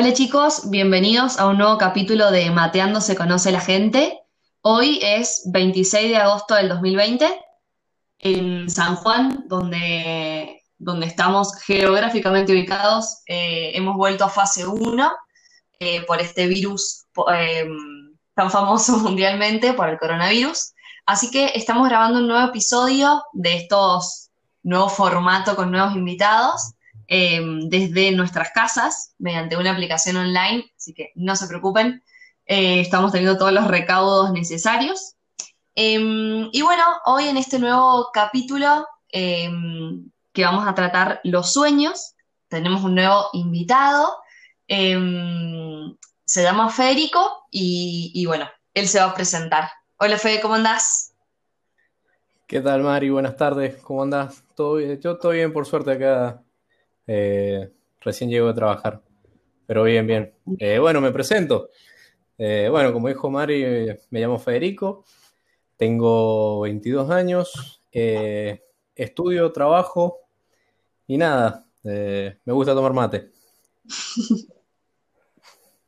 Hola 0.00 0.12
chicos, 0.12 0.70
bienvenidos 0.70 1.40
a 1.40 1.48
un 1.48 1.58
nuevo 1.58 1.76
capítulo 1.76 2.30
de 2.30 2.52
Mateando 2.52 3.00
se 3.00 3.16
conoce 3.16 3.50
la 3.50 3.60
gente. 3.60 4.16
Hoy 4.60 5.00
es 5.02 5.42
26 5.46 6.10
de 6.10 6.16
agosto 6.16 6.54
del 6.54 6.68
2020 6.68 7.28
en 8.20 8.70
San 8.70 8.94
Juan, 8.94 9.46
donde, 9.48 10.62
donde 10.78 11.04
estamos 11.04 11.52
geográficamente 11.62 12.52
ubicados. 12.52 13.22
eh, 13.26 13.72
hemos 13.74 13.96
vuelto 13.96 14.24
a 14.24 14.28
fase 14.28 14.68
1 14.68 15.12
eh, 15.80 16.02
por 16.02 16.20
este 16.20 16.46
virus 16.46 17.06
eh, 17.34 17.66
tan 18.34 18.52
famoso 18.52 18.98
mundialmente, 18.98 19.72
por 19.72 19.88
el 19.88 19.98
coronavirus. 19.98 20.74
Así 21.06 21.28
que 21.28 21.50
estamos 21.56 21.88
grabando 21.88 22.20
un 22.20 22.28
nuevo 22.28 22.46
episodio 22.46 23.24
de 23.32 23.56
estos 23.56 24.30
nuevos 24.62 24.92
formatos 24.92 25.56
con 25.56 25.72
nuevos 25.72 25.96
invitados 25.96 26.74
eh, 27.08 27.40
desde 27.64 28.12
nuestras 28.12 28.50
casas 28.50 29.14
mediante 29.18 29.56
una 29.56 29.72
aplicación 29.72 30.16
online, 30.16 30.70
así 30.76 30.92
que 30.92 31.10
no 31.14 31.34
se 31.34 31.48
preocupen, 31.48 32.02
eh, 32.44 32.80
estamos 32.80 33.12
teniendo 33.12 33.38
todos 33.38 33.52
los 33.52 33.66
recaudos 33.66 34.30
necesarios. 34.32 35.16
Eh, 35.74 35.98
y 36.52 36.62
bueno, 36.62 36.84
hoy 37.06 37.28
en 37.28 37.36
este 37.36 37.58
nuevo 37.58 38.10
capítulo 38.12 38.86
eh, 39.10 39.50
que 40.32 40.44
vamos 40.44 40.66
a 40.66 40.74
tratar 40.74 41.20
los 41.24 41.52
sueños, 41.52 42.14
tenemos 42.48 42.84
un 42.84 42.94
nuevo 42.94 43.30
invitado, 43.32 44.14
se 44.66 46.42
llama 46.42 46.68
Federico 46.70 47.46
y, 47.50 48.12
y 48.14 48.26
bueno, 48.26 48.48
él 48.74 48.86
se 48.86 48.98
va 48.98 49.06
a 49.06 49.14
presentar. 49.14 49.70
Hola 49.96 50.18
Fede, 50.18 50.40
¿cómo 50.40 50.54
andás? 50.54 51.14
¿Qué 52.46 52.60
tal, 52.60 52.82
Mari? 52.82 53.10
Buenas 53.10 53.36
tardes, 53.36 53.76
¿cómo 53.82 54.02
andás? 54.02 54.42
¿Todo 54.54 54.76
bien? 54.76 54.98
Yo 55.00 55.18
todo 55.18 55.32
bien, 55.32 55.52
por 55.52 55.66
suerte, 55.66 55.92
acá. 55.92 56.42
Eh, 57.08 57.72
recién 58.00 58.30
llego 58.30 58.48
a 58.48 58.54
trabajar, 58.54 59.02
pero 59.66 59.82
bien, 59.82 60.06
bien. 60.06 60.32
Eh, 60.58 60.78
bueno, 60.78 61.00
me 61.00 61.10
presento. 61.10 61.70
Eh, 62.38 62.68
bueno, 62.70 62.92
como 62.92 63.08
dijo 63.08 63.28
Mari, 63.30 63.98
me 64.10 64.20
llamo 64.20 64.38
Federico, 64.38 65.04
tengo 65.76 66.60
22 66.60 67.10
años, 67.10 67.82
eh, 67.90 68.62
estudio, 68.94 69.50
trabajo 69.50 70.20
y 71.06 71.16
nada, 71.16 71.66
eh, 71.84 72.38
me 72.44 72.52
gusta 72.52 72.74
tomar 72.74 72.92
mate. 72.92 73.30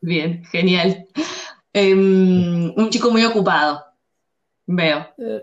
Bien, 0.01 0.43
genial. 0.47 1.07
Eh, 1.73 1.95
un 1.95 2.89
chico 2.91 3.11
muy 3.11 3.25
ocupado, 3.25 3.85
veo. 4.67 5.07
Eh, 5.19 5.43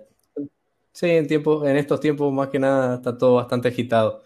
sí, 0.91 1.09
en 1.11 1.27
tiempo, 1.27 1.65
en 1.65 1.77
estos 1.77 1.99
tiempos 1.99 2.33
más 2.33 2.49
que 2.49 2.59
nada 2.59 2.95
está 2.95 3.17
todo 3.17 3.35
bastante 3.35 3.67
agitado, 3.67 4.23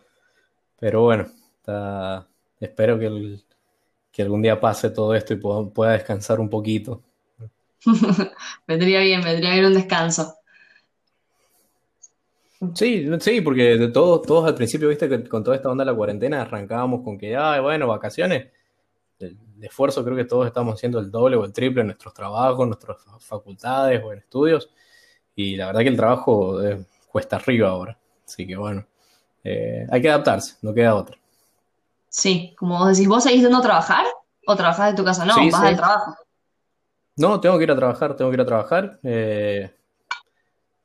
pero 0.79 1.01
bueno, 1.01 1.27
está- 1.61 2.27
espero 2.59 2.99
que 2.99 3.05
el- 3.07 3.43
que 4.11 4.21
algún 4.23 4.41
día 4.41 4.59
pase 4.59 4.89
todo 4.91 5.15
esto 5.15 5.33
y 5.33 5.37
pueda, 5.37 5.69
pueda 5.69 5.93
descansar 5.93 6.39
un 6.39 6.49
poquito. 6.49 7.01
Vendría 8.67 8.99
bien, 9.01 9.21
vendría 9.23 9.53
bien 9.53 9.65
un 9.65 9.73
descanso. 9.73 10.35
Sí, 12.75 13.07
sí, 13.19 13.41
porque 13.41 13.75
de 13.77 13.87
todos, 13.87 14.21
todos 14.21 14.45
al 14.47 14.53
principio, 14.55 14.87
viste 14.89 15.09
que 15.09 15.23
con 15.27 15.43
toda 15.43 15.55
esta 15.55 15.69
onda 15.69 15.83
de 15.83 15.91
la 15.91 15.97
cuarentena 15.97 16.41
arrancábamos 16.43 17.01
con 17.03 17.17
que, 17.17 17.35
ay, 17.35 17.59
bueno, 17.59 17.87
vacaciones. 17.87 18.49
El, 19.19 19.37
el 19.57 19.63
esfuerzo 19.65 20.03
creo 20.05 20.17
que 20.17 20.25
todos 20.25 20.47
estamos 20.47 20.75
haciendo 20.75 20.99
el 20.99 21.11
doble 21.11 21.37
o 21.37 21.45
el 21.45 21.53
triple 21.53 21.81
en 21.81 21.87
nuestros 21.87 22.13
trabajos, 22.13 22.63
en 22.63 22.69
nuestras 22.69 22.97
facultades 23.19 24.03
o 24.03 24.13
en 24.13 24.19
estudios. 24.19 24.69
Y 25.35 25.57
la 25.57 25.67
verdad 25.67 25.81
que 25.81 25.89
el 25.89 25.97
trabajo 25.97 26.63
eh, 26.63 26.85
cuesta 27.07 27.37
arriba 27.37 27.69
ahora. 27.69 27.97
Así 28.25 28.47
que 28.47 28.57
bueno, 28.57 28.85
eh, 29.43 29.87
hay 29.91 30.01
que 30.01 30.09
adaptarse, 30.09 30.57
no 30.63 30.73
queda 30.73 30.95
otra. 30.95 31.17
Sí, 32.11 32.53
como 32.57 32.77
vos 32.77 32.89
decís, 32.89 33.07
¿vos 33.07 33.23
seguís 33.23 33.41
yendo 33.41 33.57
a 33.57 33.61
trabajar? 33.61 34.05
¿O 34.45 34.55
trabajás 34.55 34.91
de 34.91 34.97
tu 34.97 35.05
casa? 35.05 35.23
No, 35.25 35.33
Sí, 35.35 35.49
vas 35.49 35.61
sí. 35.61 35.67
al 35.67 35.77
trabajo. 35.77 36.15
No, 37.15 37.39
tengo 37.39 37.57
que 37.57 37.63
ir 37.63 37.71
a 37.71 37.75
trabajar, 37.75 38.15
tengo 38.17 38.29
que 38.31 38.35
ir 38.35 38.41
a 38.41 38.45
trabajar. 38.45 38.99
Eh, 39.03 39.71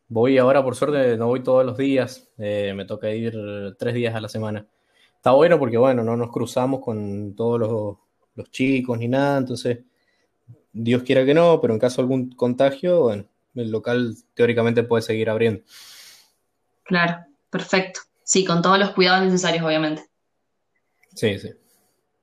voy 0.09 0.39
ahora, 0.39 0.63
por 0.63 0.77
suerte, 0.77 1.17
no 1.17 1.27
voy 1.27 1.43
todos 1.43 1.65
los 1.65 1.77
días. 1.77 2.29
eh, 2.39 2.73
me 2.77 2.85
toca 2.85 3.11
ir 3.11 3.35
tres 3.79 3.95
días 3.95 4.15
a 4.15 4.21
la 4.21 4.29
semana. 4.29 4.67
Está 5.17 5.33
bueno 5.33 5.59
porque, 5.59 5.79
bueno, 5.79 6.05
no 6.05 6.17
nos 6.17 6.31
cruzamos 6.31 6.81
con 6.81 7.35
todos 7.35 7.59
los, 7.59 7.97
los 8.37 8.51
chicos 8.51 8.99
ni 8.99 9.09
nada. 9.09 9.39
Entonces, 9.39 9.81
Dios 10.73 11.03
quiera 11.03 11.25
que 11.25 11.35
no, 11.35 11.61
pero 11.61 11.73
en 11.75 11.81
caso 11.81 11.97
de 11.97 12.03
algún 12.03 12.31
contagio, 12.31 13.01
bueno, 13.03 13.25
el 13.55 13.71
local 13.71 14.15
teóricamente 14.35 14.85
puede 14.85 15.03
seguir 15.03 15.29
abriendo. 15.31 15.63
Claro, 16.85 17.25
perfecto. 17.51 18.01
Sí, 18.23 18.45
con 18.45 18.63
todos 18.63 18.79
los 18.79 18.91
cuidados 18.91 19.25
necesarios, 19.25 19.65
obviamente. 19.65 20.05
Sí, 21.17 21.39
sí. 21.39 21.51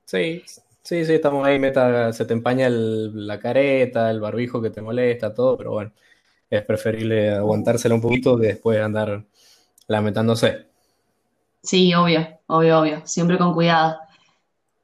Sí, 0.06 0.42
sí, 0.82 1.04
sí, 1.06 1.14
estamos 1.14 1.46
ahí, 1.46 1.58
meta, 1.58 2.12
se 2.12 2.24
te 2.26 2.34
empaña 2.34 2.68
el- 2.68 3.26
la 3.26 3.38
careta, 3.40 4.10
el 4.10 4.20
barbijo 4.20 4.62
que 4.62 4.70
te 4.70 4.82
molesta, 4.82 5.34
todo, 5.34 5.56
pero 5.58 5.72
bueno, 5.72 5.92
es 6.50 6.62
preferible 6.64 7.30
aguantársela 7.32 7.94
un 7.96 8.02
poquito 8.02 8.38
que 8.38 8.48
después 8.48 8.80
andar 8.80 9.24
lamentándose. 9.88 10.66
Sí, 11.62 11.94
obvio, 11.94 12.26
obvio, 12.46 12.80
obvio. 12.80 13.02
Siempre 13.06 13.38
con 13.38 13.54
cuidado. 13.54 13.98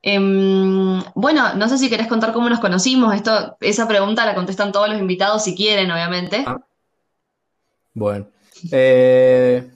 Em, 0.02 1.02
bueno, 1.14 1.54
no 1.54 1.68
sé 1.68 1.78
si 1.78 1.90
querés 1.90 2.08
contar 2.08 2.32
cómo 2.32 2.50
nos 2.50 2.60
conocimos. 2.60 3.14
Esto, 3.14 3.56
esa 3.60 3.88
pregunta 3.88 4.26
la 4.26 4.34
contestan 4.34 4.72
todos 4.72 4.88
los 4.90 5.00
invitados 5.00 5.44
si 5.44 5.56
quieren, 5.56 5.90
obviamente. 5.90 6.44
Ah, 6.46 6.58
bueno. 7.94 8.26
Eh, 8.72 9.68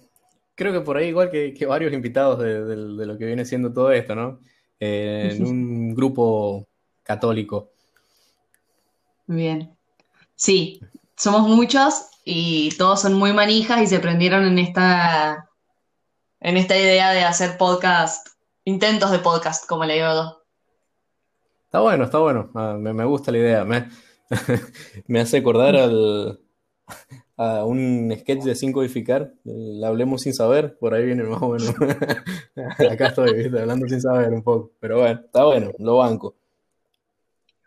creo 0.54 0.72
que 0.72 0.80
por 0.80 0.96
ahí 0.96 1.08
igual 1.08 1.30
que, 1.30 1.52
que 1.54 1.66
varios 1.66 1.92
invitados 1.92 2.38
de, 2.38 2.64
de- 2.64 2.96
de 2.96 3.06
lo 3.06 3.18
que 3.18 3.26
viene 3.26 3.44
siendo 3.44 3.72
todo 3.72 3.90
esto, 3.92 4.14
¿no? 4.14 4.40
Eh, 4.80 5.30
en 5.36 5.44
un 5.46 5.94
grupo 5.94 6.66
católico. 7.02 7.70
Bien. 9.26 9.76
Sí, 10.34 10.80
somos 11.16 11.48
muchos 11.48 12.06
y 12.24 12.70
todos 12.76 13.00
son 13.02 13.14
muy 13.14 13.32
manijas 13.32 13.80
y 13.82 13.86
se 13.86 14.00
prendieron 14.00 14.44
en 14.46 14.58
esta, 14.58 15.48
en 16.40 16.56
esta 16.56 16.76
idea 16.76 17.10
de 17.12 17.24
hacer 17.24 17.56
podcast, 17.56 18.28
intentos 18.64 19.10
de 19.10 19.18
podcast, 19.20 19.66
como 19.66 19.84
le 19.84 19.94
digo 19.94 20.06
yo. 20.06 20.42
Está 21.66 21.80
bueno, 21.80 22.04
está 22.04 22.18
bueno. 22.18 22.50
Ah, 22.54 22.76
me, 22.78 22.92
me 22.92 23.04
gusta 23.04 23.32
la 23.32 23.38
idea. 23.38 23.64
Me, 23.64 23.88
me 25.06 25.20
hace 25.20 25.38
acordar 25.38 25.76
al, 25.76 26.40
a 27.36 27.64
un 27.64 28.14
sketch 28.18 28.42
de 28.42 28.54
Sin 28.54 28.72
Codificar. 28.72 29.32
el 29.44 29.82
Hablemos 29.84 30.22
sin 30.22 30.34
saber. 30.34 30.76
Por 30.78 30.94
ahí 30.94 31.04
viene 31.04 31.24
más 31.24 31.42
o 31.42 31.48
menos. 31.48 31.74
Acá 32.90 33.08
estoy, 33.08 33.34
¿viste? 33.34 33.60
Hablando 33.60 33.88
sin 33.88 34.00
saber 34.00 34.32
un 34.32 34.42
poco. 34.42 34.72
Pero 34.80 35.00
bueno, 35.00 35.20
está 35.24 35.44
bueno, 35.44 35.72
lo 35.78 35.98
banco. 35.98 36.36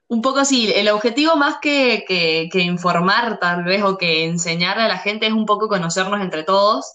Un 0.09 0.21
poco 0.21 0.45
sí, 0.45 0.71
el 0.73 0.87
objetivo 0.87 1.35
más 1.35 1.57
que, 1.61 2.05
que, 2.07 2.59
informar 2.61 3.39
tal 3.39 3.65
vez 3.65 3.83
o 3.83 3.97
que 3.97 4.23
enseñar 4.23 4.79
a 4.79 4.87
la 4.87 4.99
gente 4.99 5.27
es 5.27 5.33
un 5.33 5.45
poco 5.45 5.67
conocernos 5.67 6.21
entre 6.21 6.43
todos 6.43 6.93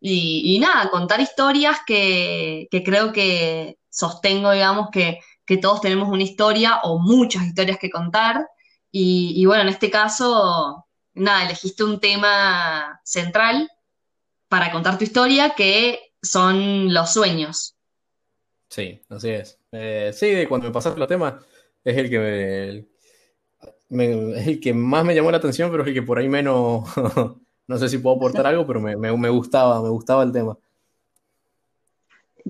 y, 0.00 0.58
nada, 0.60 0.88
contar 0.90 1.20
historias 1.20 1.78
que, 1.84 2.68
que 2.70 2.84
creo 2.84 3.12
que 3.12 3.78
sostengo, 3.90 4.52
digamos, 4.52 4.90
que, 4.92 5.18
que 5.44 5.56
todos 5.56 5.80
tenemos 5.80 6.08
una 6.08 6.22
historia 6.22 6.80
o 6.84 7.00
muchas 7.00 7.44
historias 7.44 7.78
que 7.78 7.90
contar 7.90 8.46
y, 8.92 9.32
y 9.36 9.44
bueno, 9.46 9.62
en 9.62 9.68
este 9.68 9.90
caso, 9.90 10.81
nada, 11.14 11.44
elegiste 11.44 11.84
un 11.84 12.00
tema 12.00 13.00
central 13.04 13.70
para 14.48 14.72
contar 14.72 14.98
tu 14.98 15.04
historia 15.04 15.54
que 15.56 16.00
son 16.22 16.92
los 16.94 17.12
sueños. 17.14 17.76
Sí, 18.68 19.00
así 19.10 19.28
es. 19.30 19.60
Eh, 19.72 20.12
sí, 20.14 20.46
cuando 20.48 20.66
me 20.68 20.72
pasaste 20.72 20.98
los 20.98 21.08
temas, 21.08 21.34
es 21.84 21.96
el 21.96 22.08
que 22.10 22.18
me, 22.18 22.68
el- 22.68 22.88
me- 23.88 24.38
es 24.40 24.46
el 24.46 24.60
que 24.60 24.74
más 24.74 25.04
me 25.04 25.14
llamó 25.14 25.30
la 25.30 25.38
atención, 25.38 25.70
pero 25.70 25.82
es 25.82 25.88
el 25.88 25.94
que 25.94 26.02
por 26.02 26.18
ahí 26.18 26.28
menos. 26.28 26.84
No 27.68 27.78
sé 27.78 27.88
si 27.88 27.98
puedo 27.98 28.16
aportar 28.16 28.44
algo, 28.46 28.66
pero 28.66 28.80
me, 28.80 28.96
me, 28.96 29.16
me 29.16 29.28
gustaba, 29.30 29.80
me 29.80 29.88
gustaba 29.88 30.24
el 30.24 30.32
tema. 30.32 30.58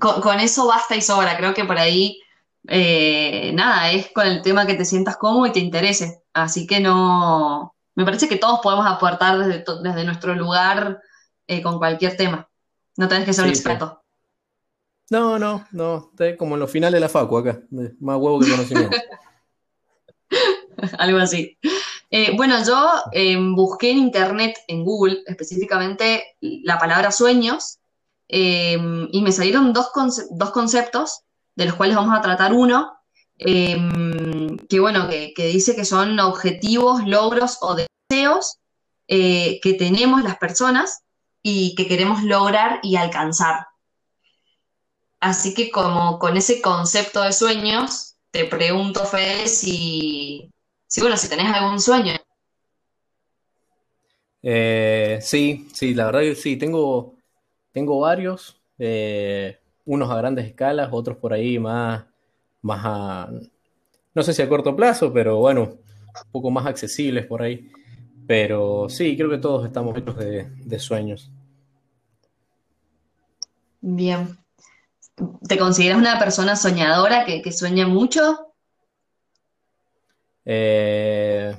Con, 0.00 0.20
con 0.22 0.40
eso 0.40 0.66
basta 0.66 0.96
y 0.96 1.02
sobra, 1.02 1.36
creo 1.36 1.54
que 1.54 1.64
por 1.64 1.78
ahí, 1.78 2.20
eh, 2.68 3.52
nada, 3.54 3.90
es 3.92 4.10
con 4.12 4.26
el 4.26 4.42
tema 4.42 4.66
que 4.66 4.74
te 4.74 4.84
sientas 4.84 5.16
cómodo 5.18 5.46
y 5.46 5.52
te 5.52 5.60
interese. 5.60 6.22
Así 6.32 6.66
que 6.66 6.80
no, 6.80 7.74
me 7.94 8.04
parece 8.04 8.28
que 8.28 8.36
todos 8.36 8.60
podemos 8.62 8.86
aportar 8.86 9.38
desde, 9.38 10.04
nuestro 10.04 10.34
lugar 10.34 11.00
eh, 11.46 11.62
con 11.62 11.78
cualquier 11.78 12.16
tema. 12.16 12.48
No 12.96 13.08
tenés 13.08 13.24
que 13.24 13.32
ser 13.32 13.44
un 13.44 13.50
sí. 13.50 13.56
experto. 13.56 14.02
No, 15.10 15.38
no, 15.38 15.66
no. 15.72 16.08
Estoy 16.10 16.36
como 16.36 16.54
en 16.54 16.60
los 16.60 16.70
finales 16.70 16.94
de 16.94 17.00
la 17.00 17.08
facu 17.08 17.36
acá. 17.38 17.60
Más 18.00 18.16
huevo 18.16 18.40
que 18.40 18.50
conocimiento. 18.50 18.96
Algo 20.98 21.18
así. 21.18 21.58
Eh, 22.10 22.34
bueno, 22.36 22.56
yo 22.64 22.88
eh, 23.12 23.36
busqué 23.38 23.90
en 23.90 23.98
internet, 23.98 24.56
en 24.68 24.84
Google, 24.84 25.22
específicamente 25.26 26.36
la 26.40 26.78
palabra 26.78 27.10
sueños, 27.10 27.78
eh, 28.28 28.78
y 29.10 29.22
me 29.22 29.32
salieron 29.32 29.72
dos, 29.72 29.90
conce- 29.92 30.26
dos 30.30 30.50
conceptos, 30.50 31.22
de 31.54 31.66
los 31.66 31.74
cuales 31.74 31.96
vamos 31.96 32.16
a 32.16 32.22
tratar 32.22 32.54
uno, 32.54 32.92
eh, 33.44 34.56
que 34.68 34.80
bueno, 34.80 35.08
que, 35.08 35.32
que 35.34 35.46
dice 35.46 35.76
que 35.76 35.84
son 35.84 36.18
objetivos, 36.20 37.06
logros 37.06 37.58
o 37.60 37.76
deseos 37.76 38.58
eh, 39.08 39.60
que 39.60 39.74
tenemos 39.74 40.22
las 40.22 40.38
personas 40.38 41.02
y 41.42 41.74
que 41.74 41.86
queremos 41.86 42.22
lograr 42.22 42.80
y 42.82 42.96
alcanzar. 42.96 43.66
Así 45.20 45.54
que 45.54 45.70
como 45.70 46.18
con 46.18 46.36
ese 46.36 46.62
concepto 46.62 47.22
de 47.22 47.32
sueños, 47.32 48.16
te 48.30 48.44
pregunto, 48.44 49.04
Fede, 49.04 49.46
si, 49.46 50.50
si, 50.86 51.00
bueno, 51.00 51.16
si 51.16 51.28
tenés 51.28 51.52
algún 51.52 51.80
sueño. 51.80 52.14
Eh, 54.42 55.18
sí, 55.20 55.68
sí, 55.72 55.94
la 55.94 56.06
verdad 56.06 56.20
que 56.20 56.34
sí, 56.34 56.56
tengo, 56.56 57.14
tengo 57.72 58.00
varios, 58.00 58.60
eh, 58.78 59.58
unos 59.84 60.10
a 60.10 60.16
grandes 60.16 60.46
escalas, 60.46 60.88
otros 60.90 61.16
por 61.18 61.32
ahí 61.32 61.58
más, 61.58 62.04
más 62.62 62.80
a, 62.84 63.30
no 64.14 64.22
sé 64.22 64.32
si 64.32 64.42
a 64.42 64.48
corto 64.48 64.74
plazo, 64.74 65.12
pero 65.12 65.38
bueno, 65.38 65.62
un 65.62 66.30
poco 66.30 66.50
más 66.50 66.66
accesibles 66.66 67.26
por 67.26 67.42
ahí. 67.42 67.70
Pero 68.26 68.88
sí, 68.88 69.16
creo 69.16 69.28
que 69.28 69.38
todos 69.38 69.66
estamos 69.66 69.96
hechos 69.96 70.16
de, 70.16 70.78
sueños. 70.78 71.30
Bien. 73.80 74.38
¿Te 75.46 75.58
consideras 75.58 75.98
una 75.98 76.18
persona 76.18 76.56
soñadora 76.56 77.24
que, 77.24 77.52
sueña 77.52 77.86
mucho? 77.86 78.54
Eh, 80.44 81.54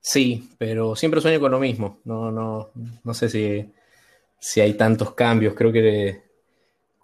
sí, 0.00 0.50
pero 0.58 0.96
siempre 0.96 1.20
sueño 1.20 1.40
con 1.40 1.52
lo 1.52 1.60
mismo. 1.60 2.00
No, 2.04 2.30
no, 2.32 2.70
no 3.04 3.14
sé 3.14 3.28
si, 3.28 3.72
si 4.40 4.60
hay 4.60 4.74
tantos 4.74 5.14
cambios. 5.14 5.54
Creo 5.54 5.72
que 5.72 6.27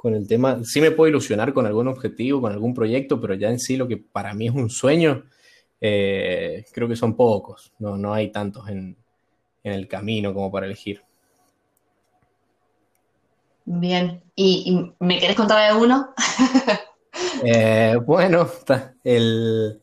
con 0.04 0.14
el 0.14 0.28
tema, 0.28 0.62
sí 0.64 0.82
me 0.82 0.90
puedo 0.90 1.08
ilusionar 1.08 1.54
con 1.54 1.64
algún 1.64 1.88
objetivo, 1.88 2.42
con 2.42 2.52
algún 2.52 2.74
proyecto, 2.74 3.18
pero 3.18 3.32
ya 3.32 3.48
en 3.48 3.58
sí 3.58 3.74
lo 3.78 3.88
que 3.88 3.96
para 3.96 4.34
mí 4.34 4.48
es 4.48 4.54
un 4.54 4.68
sueño, 4.68 5.24
eh, 5.80 6.62
creo 6.74 6.86
que 6.86 6.94
son 6.94 7.16
pocos, 7.16 7.72
no, 7.78 7.96
no 7.96 8.12
hay 8.12 8.30
tantos 8.30 8.68
en, 8.68 8.98
el 9.62 9.88
camino 9.88 10.34
como 10.34 10.52
para 10.52 10.66
elegir. 10.66 11.00
Bien, 13.64 14.22
¿y, 14.36 14.92
me 14.98 15.18
querés 15.18 15.36
contar 15.36 15.72
de 15.72 15.78
uno? 15.80 16.10
Eh, 17.44 17.96
bueno, 18.04 18.48
el, 19.04 19.80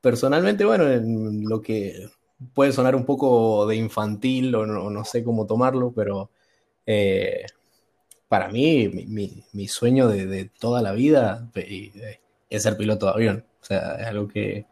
personalmente, 0.00 0.64
bueno, 0.64 0.84
lo 0.86 1.60
que 1.60 2.08
puede 2.54 2.72
sonar 2.72 2.94
un 2.96 3.04
poco 3.04 3.66
de 3.66 3.76
infantil 3.76 4.54
o 4.54 4.64
no, 4.66 5.04
sé 5.04 5.22
cómo 5.22 5.46
tomarlo, 5.46 5.92
pero 5.92 6.30
eh, 6.86 7.44
para 8.28 8.48
mí, 8.48 8.88
mi, 9.52 9.68
sueño 9.68 10.08
de, 10.08 10.50
toda 10.58 10.82
la 10.82 10.92
vida 10.92 11.50
es 12.50 12.62
ser 12.62 12.76
piloto 12.76 13.06
de 13.06 13.12
avión. 13.12 13.44
O 13.62 13.64
sea, 13.64 13.96
es 13.96 14.06
algo 14.06 14.28
que, 14.28 14.66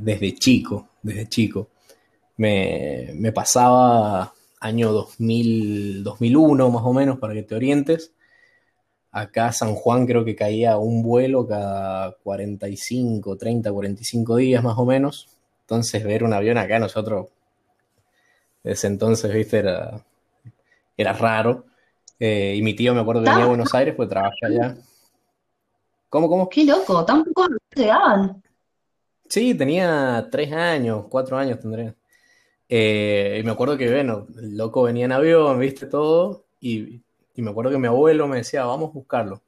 desde 0.00 0.34
chico, 0.34 0.88
desde 1.02 1.28
chico, 1.28 1.68
me, 2.36 3.32
pasaba 3.34 4.32
año 4.60 4.92
2000, 4.92 6.04
2001 6.04 6.70
más 6.70 6.84
o 6.84 6.92
menos, 6.92 7.18
para 7.18 7.34
que 7.34 7.42
te 7.42 7.54
orientes. 7.54 8.12
Acá 9.12 9.52
San 9.52 9.74
Juan 9.74 10.06
creo 10.06 10.24
que 10.24 10.34
caía 10.36 10.78
un 10.78 11.02
vuelo 11.02 11.46
cada 11.46 12.12
45, 12.22 13.36
30, 13.36 13.72
45 13.72 14.36
días 14.36 14.62
más 14.64 14.78
o 14.78 14.86
menos. 14.86 15.28
Entonces 15.62 16.04
ver 16.04 16.24
un 16.24 16.32
avión 16.32 16.58
acá 16.58 16.78
nosotros, 16.78 17.28
desde 18.62 18.88
entonces, 18.88 19.32
viste, 19.32 19.58
era, 19.58 20.04
era 21.02 21.12
raro. 21.12 21.66
Eh, 22.18 22.54
y 22.56 22.62
mi 22.62 22.74
tío 22.74 22.94
me 22.94 23.00
acuerdo 23.00 23.22
venía 23.22 23.44
a 23.44 23.48
Buenos 23.48 23.74
Aires, 23.74 23.94
pues 23.94 24.08
trabaja 24.08 24.46
allá. 24.46 24.76
¿Cómo, 26.08 26.28
cómo? 26.28 26.48
Qué 26.48 26.64
loco, 26.64 27.04
tampoco 27.04 27.48
llegaban. 27.74 28.42
Sí, 29.28 29.54
tenía 29.54 30.28
tres 30.30 30.52
años, 30.52 31.06
cuatro 31.08 31.36
años 31.36 31.58
tendría. 31.58 31.94
Eh, 32.68 33.38
y 33.40 33.44
me 33.44 33.52
acuerdo 33.52 33.76
que, 33.76 33.90
bueno, 33.90 34.26
el 34.36 34.56
loco 34.56 34.82
venía 34.82 35.04
en 35.06 35.12
avión, 35.12 35.58
viste 35.58 35.86
todo, 35.86 36.44
y, 36.60 37.02
y 37.34 37.42
me 37.42 37.50
acuerdo 37.50 37.70
que 37.70 37.78
mi 37.78 37.86
abuelo 37.86 38.28
me 38.28 38.38
decía, 38.38 38.64
vamos 38.64 38.90
a 38.90 38.92
buscarlo. 38.92 39.42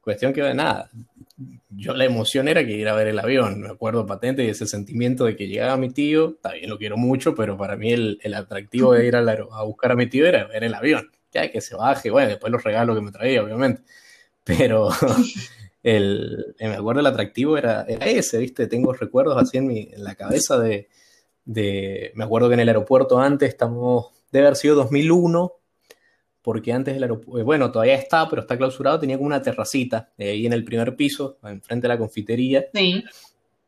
Cuestión 0.00 0.32
que, 0.32 0.54
nada, 0.54 0.90
yo 1.70 1.94
la 1.94 2.04
emoción 2.04 2.48
era 2.48 2.64
que 2.64 2.72
ir 2.72 2.88
a 2.88 2.94
ver 2.94 3.08
el 3.08 3.18
avión, 3.18 3.60
me 3.60 3.68
acuerdo 3.68 4.06
patente 4.06 4.44
y 4.44 4.48
ese 4.48 4.66
sentimiento 4.66 5.24
de 5.24 5.36
que 5.36 5.46
llegaba 5.46 5.76
mi 5.76 5.90
tío, 5.90 6.36
también 6.42 6.68
lo 6.68 6.78
quiero 6.78 6.96
mucho, 6.96 7.34
pero 7.34 7.56
para 7.56 7.76
mí 7.76 7.92
el, 7.92 8.34
atractivo 8.34 8.92
de 8.92 9.06
ir 9.06 9.16
a, 9.16 9.20
a, 9.20 9.62
buscar 9.64 9.92
a 9.92 9.96
mi 9.96 10.06
tío 10.08 10.26
era 10.26 10.46
ver 10.46 10.64
el 10.64 10.74
avión, 10.74 11.10
ya 11.32 11.50
que 11.50 11.60
se 11.60 11.76
baje, 11.76 12.10
bueno, 12.10 12.28
después 12.28 12.52
los 12.52 12.64
regalos 12.64 12.96
que 12.96 13.02
me 13.02 13.12
traía, 13.12 13.42
obviamente, 13.42 13.82
pero 14.42 14.88
el, 15.82 16.54
me 16.58 16.74
acuerdo 16.74 17.00
el 17.00 17.06
atractivo 17.06 17.56
era, 17.56 17.82
ese, 17.82 18.38
¿viste? 18.38 18.66
Tengo 18.66 18.92
recuerdos 18.92 19.40
así 19.40 19.58
en, 19.58 19.70
en 19.70 20.02
la 20.02 20.16
cabeza 20.16 20.58
de, 20.58 20.88
de, 21.44 22.12
me 22.14 22.24
acuerdo 22.24 22.48
que 22.48 22.54
en 22.54 22.60
el 22.60 22.68
aeropuerto 22.68 23.18
antes 23.18 23.48
estamos, 23.48 24.08
debe 24.30 24.48
haber 24.48 24.56
sido 24.56 24.74
2001, 24.74 25.52
porque 26.42 26.72
antes 26.72 26.94
del 26.94 27.02
aeropuerto, 27.02 27.38
eh, 27.38 27.42
bueno, 27.42 27.70
todavía 27.70 27.94
está, 27.94 28.28
pero 28.28 28.42
está 28.42 28.56
clausurado, 28.56 28.98
tenía 28.98 29.16
como 29.16 29.26
una 29.26 29.42
terracita 29.42 30.10
eh, 30.16 30.30
ahí 30.30 30.46
en 30.46 30.52
el 30.52 30.64
primer 30.64 30.96
piso, 30.96 31.38
enfrente 31.42 31.86
de 31.86 31.88
la 31.88 31.98
confitería. 31.98 32.66
Sí. 32.72 33.04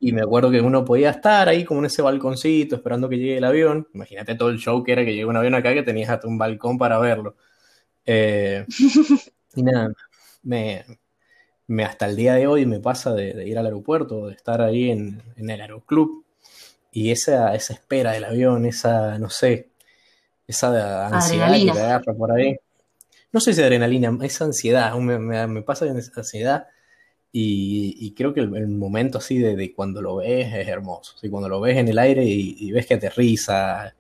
Y 0.03 0.13
me 0.13 0.23
acuerdo 0.23 0.51
que 0.51 0.63
uno 0.63 0.83
podía 0.83 1.11
estar 1.11 1.49
ahí 1.49 1.65
como 1.65 1.81
en 1.81 1.87
ese 1.87 2.01
balconcito 2.01 2.77
esperando 2.77 3.09
que 3.09 3.19
llegue 3.19 3.37
el 3.37 3.45
avión. 3.45 3.87
Imagínate 3.93 4.35
todo 4.35 4.49
el 4.49 4.59
show 4.59 4.83
que 4.83 4.93
era 4.93 5.05
que 5.05 5.13
llegue 5.13 5.27
un 5.27 5.37
avión 5.37 5.55
acá 5.55 5.75
que 5.75 5.83
tenías 5.83 6.09
hasta 6.09 6.27
un 6.27 6.39
balcón 6.39 6.79
para 6.79 6.99
verlo. 6.99 7.37
Eh, 8.07 8.65
y 9.57 9.63
nada, 9.63 9.93
me, 10.43 10.85
me, 11.67 11.85
hasta 11.85 12.07
el 12.07 12.17
día 12.17 12.35
de 12.35 12.47
hoy 12.47 12.65
me 12.65 12.81
pasa 12.81 13.13
de, 13.13 13.47
ir 13.47 13.59
al 13.59 13.67
aeropuerto, 13.67 14.29
de 14.29 14.35
estar 14.35 14.63
ahí 14.63 14.91
en, 14.91 15.23
en, 15.37 15.51
el 15.51 15.61
aeroclub 15.61 16.25
y 16.93 17.11
esa, 17.11 17.55
esa 17.55 17.75
espera 17.75 18.13
del 18.13 18.25
avión, 18.25 18.65
esa, 18.67 19.19
no 19.19 19.29
sé, 19.31 19.70
esa 20.51 21.09
ansiedad 21.09 21.53
que 21.53 21.73
te 21.73 21.81
agarra 21.81 22.15
por 22.15 22.33
ahí 22.33 22.57
no 23.33 23.41
sé 23.41 23.55
si 23.55 23.63
adrenalina, 23.63 24.17
es 24.23 24.41
ansiedad, 24.43 24.95
me, 24.97 25.19
me, 25.19 25.63
pasa 25.63 25.87
esa 25.87 26.21
ansiedad 26.21 26.67
y, 27.33 28.13
creo 28.15 28.35
que 28.35 28.41
el, 28.41 28.69
momento 28.69 29.19
así 29.19 29.39
de, 29.39 29.73
cuando 29.73 30.03
lo 30.03 30.17
ves 30.17 30.53
es 30.53 30.69
hermoso, 30.69 31.15
cuando 31.31 31.49
lo 31.49 31.61
ves 31.61 31.77
en 31.77 31.89
el 31.89 31.99
aire 31.99 32.25
y, 32.25 32.73
ves 32.73 32.87
que 32.87 32.95
aterriza, 32.95 33.95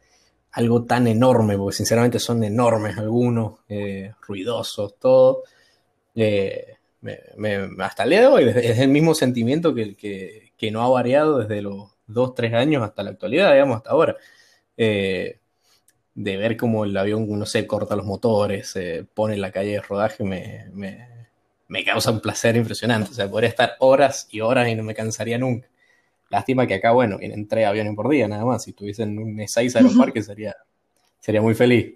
algo 0.53 0.85
tan 0.85 1.07
enorme, 1.07 1.57
porque 1.57 1.77
sinceramente 1.77 2.19
son 2.19 2.43
enormes 2.43 2.99
algunos, 2.99 3.61
eh, 3.69 4.13
ruidosos, 4.27 4.99
todo. 4.99 5.45
Eh, 6.15 6.75
hasta 7.79 8.03
el 8.03 8.11
día 8.11 8.21
de 8.23 8.27
hoy 8.27 8.45
es 8.49 8.79
el 8.79 8.89
mismo 8.89 9.15
sentimiento 9.15 9.75
que, 9.75 9.95
que, 9.95 10.53
que, 10.57 10.71
no 10.73 10.83
ha 10.83 10.89
variado 10.89 11.39
desde 11.39 11.63
los 11.63 11.93
dos, 12.07 12.35
tres 12.35 12.53
años 12.53 12.83
hasta 12.83 13.05
la 13.05 13.11
actualidad, 13.11 13.53
digamos, 13.53 13.77
hasta 13.77 13.91
ahora. 13.91 14.17
Eh, 14.77 15.40
de 16.15 16.37
ver 16.37 16.57
cómo 16.57 16.85
el 16.85 16.97
avión, 16.97 17.27
no 17.29 17.47
sé, 17.47 17.67
corta 17.67 17.97
los 17.97 18.07
motores, 18.07 18.69
se 18.71 19.05
pone 19.05 19.35
en 19.35 19.41
la 19.41 19.53
calle 19.53 19.73
de 19.73 19.81
rodaje, 19.81 20.25
me, 20.25 20.67
me, 21.69 21.85
causa 21.85 22.11
un 22.11 22.21
placer 22.21 22.57
impresionante. 22.57 23.11
O 23.11 23.15
sea, 23.15 23.31
podría 23.31 23.49
estar 23.49 23.77
horas 23.79 24.27
y 24.31 24.41
horas 24.41 24.69
y 24.69 24.75
no 24.75 24.83
me 24.83 24.95
cansaría 24.95 25.39
nunca. 25.39 25.69
Lástima 26.29 26.67
que 26.67 26.75
acá, 26.75 26.93
bueno, 26.93 27.19
vienen 27.19 27.49
tres 27.49 27.67
aviones 27.67 27.95
por 27.95 28.09
día 28.09 28.29
nada 28.29 28.45
más. 28.45 28.65
Si 28.65 28.73
tuviesen 28.73 29.19
un 29.19 29.37
E6 29.37 29.77
aeroparque 29.77 30.23
sería, 30.23 30.57
sería 31.19 31.43
muy 31.43 31.55
feliz. 31.55 31.95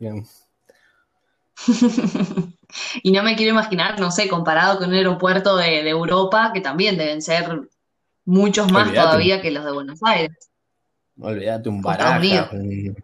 y 3.03 3.13
no 3.13 3.23
me 3.23 3.37
quiero 3.37 3.53
imaginar, 3.53 4.01
no 4.01 4.11
sé, 4.11 4.29
comparado 4.29 4.79
con 4.79 4.89
un 4.89 4.95
aeropuerto 4.95 5.57
de, 5.57 5.89
Europa, 5.89 6.51
que 6.53 6.61
también 6.61 6.97
deben 6.97 7.23
ser 7.23 7.69
muchos 8.25 8.73
más 8.73 8.93
todavía 8.93 9.41
que 9.43 9.51
los 9.51 9.65
de 9.65 9.73
Buenos 9.73 10.01
Aires. 10.03 10.51
Olvídate 11.21 11.69
un 11.69 11.81
Baraja, 11.81 12.51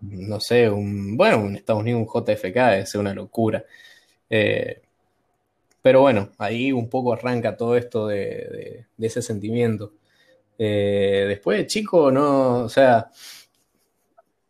no 0.00 0.40
sé, 0.40 0.68
un, 0.68 1.16
bueno, 1.16 1.38
un 1.38 1.54
Estados 1.54 1.82
Unidos, 1.82 2.02
un 2.02 2.24
JFK, 2.24 2.78
es 2.78 2.94
una 2.96 3.14
locura. 3.14 3.64
Eh, 4.28 4.82
pero 5.82 6.00
bueno, 6.00 6.30
ahí 6.38 6.72
un 6.72 6.88
poco 6.88 7.12
arranca 7.12 7.56
todo 7.56 7.76
esto 7.76 8.08
de, 8.08 8.86
ese 8.98 9.22
sentimiento. 9.22 9.92
Eh, 10.58 11.24
después 11.28 11.58
de 11.58 11.66
chico, 11.66 12.10
no, 12.10 12.64
o 12.64 12.68
sea, 12.68 13.10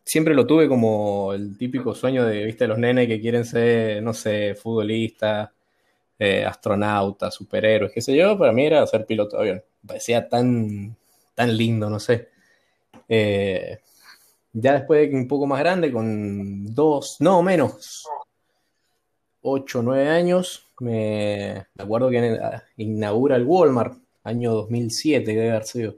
siempre 0.05 0.35
lo 0.35 0.47
tuve 0.47 0.69
como 0.69 1.33
el 1.35 1.57
típico 1.57 1.95
sueño 1.95 2.25
de, 2.25 2.45
viste, 2.45 2.67
los 2.67 2.79
nenes 2.79 3.07
que 3.07 3.21
quieren 3.21 3.45
ser, 3.45 4.03
no 4.03 4.13
sé, 4.15 4.55
futbolistas, 4.55 5.51
eh, 6.19 6.45
astronautas, 6.45 7.35
superhéroes, 7.35 7.93
qué 7.93 8.01
sé 8.01 8.17
yo, 8.17 8.37
para 8.39 8.53
mí 8.53 8.67
era 8.67 8.87
ser 8.87 9.07
piloto 9.07 9.37
de 9.37 9.43
avión. 9.43 9.65
parecía 9.87 10.29
tan, 10.29 10.97
tan 11.35 11.57
lindo, 11.57 11.89
no 11.89 12.01
sé. 12.01 12.29
Eh, 13.13 13.81
ya 14.53 14.75
después 14.75 15.11
de 15.11 15.17
un 15.17 15.27
poco 15.27 15.47
más 15.47 15.59
grande, 15.59 15.91
con 15.93 16.73
dos, 16.73 17.17
no 17.19 17.43
menos, 17.43 18.07
ocho, 19.43 19.83
nueve 19.83 20.09
años, 20.09 20.65
me, 20.79 21.67
acuerdo 21.77 22.09
que 22.09 22.41
inaugura 22.77 23.35
el 23.35 23.45
Walmart, 23.45 23.99
año 24.23 24.53
2007 24.53 25.25
que 25.25 25.39
debe 25.39 25.51
haber 25.51 25.65
sido. 25.65 25.97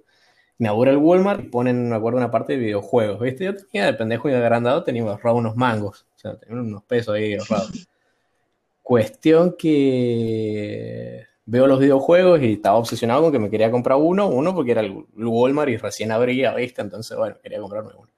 Inaugura 0.58 0.90
el 0.92 0.96
Walmart 0.96 1.44
y 1.44 1.48
ponen, 1.48 1.90
me 1.90 1.96
acuerdo, 1.96 2.18
una 2.18 2.30
parte 2.30 2.54
de 2.54 2.60
videojuegos, 2.60 3.20
¿viste? 3.20 3.44
Yo 3.44 3.56
tenía 3.56 3.86
de 3.86 3.94
pendejo 3.94 4.28
y 4.28 4.32
de 4.32 4.38
agrandado, 4.38 4.82
tenía 4.82 5.02
ahorrado 5.02 5.36
unos 5.36 5.56
mangos, 5.56 6.06
o 6.16 6.18
sea, 6.18 6.38
tenía 6.38 6.62
unos 6.62 6.84
pesos 6.84 7.14
ahí 7.14 7.34
ahorrados. 7.34 7.88
Cuestión 8.82 9.54
que 9.58 11.26
veo 11.52 11.66
los 11.66 11.80
videojuegos 11.80 12.40
y 12.40 12.54
estaba 12.54 12.78
obsesionado 12.78 13.24
con 13.24 13.30
que 13.30 13.38
me 13.38 13.50
quería 13.50 13.70
comprar 13.70 13.98
uno, 13.98 14.26
uno 14.26 14.54
porque 14.54 14.70
era 14.70 14.80
el 14.80 15.04
Walmart 15.14 15.68
y 15.68 15.76
recién 15.76 16.10
abría, 16.10 16.54
¿viste? 16.54 16.80
Entonces, 16.80 17.14
bueno, 17.14 17.36
quería 17.42 17.60
comprarme 17.60 17.90
uno. 17.94 18.08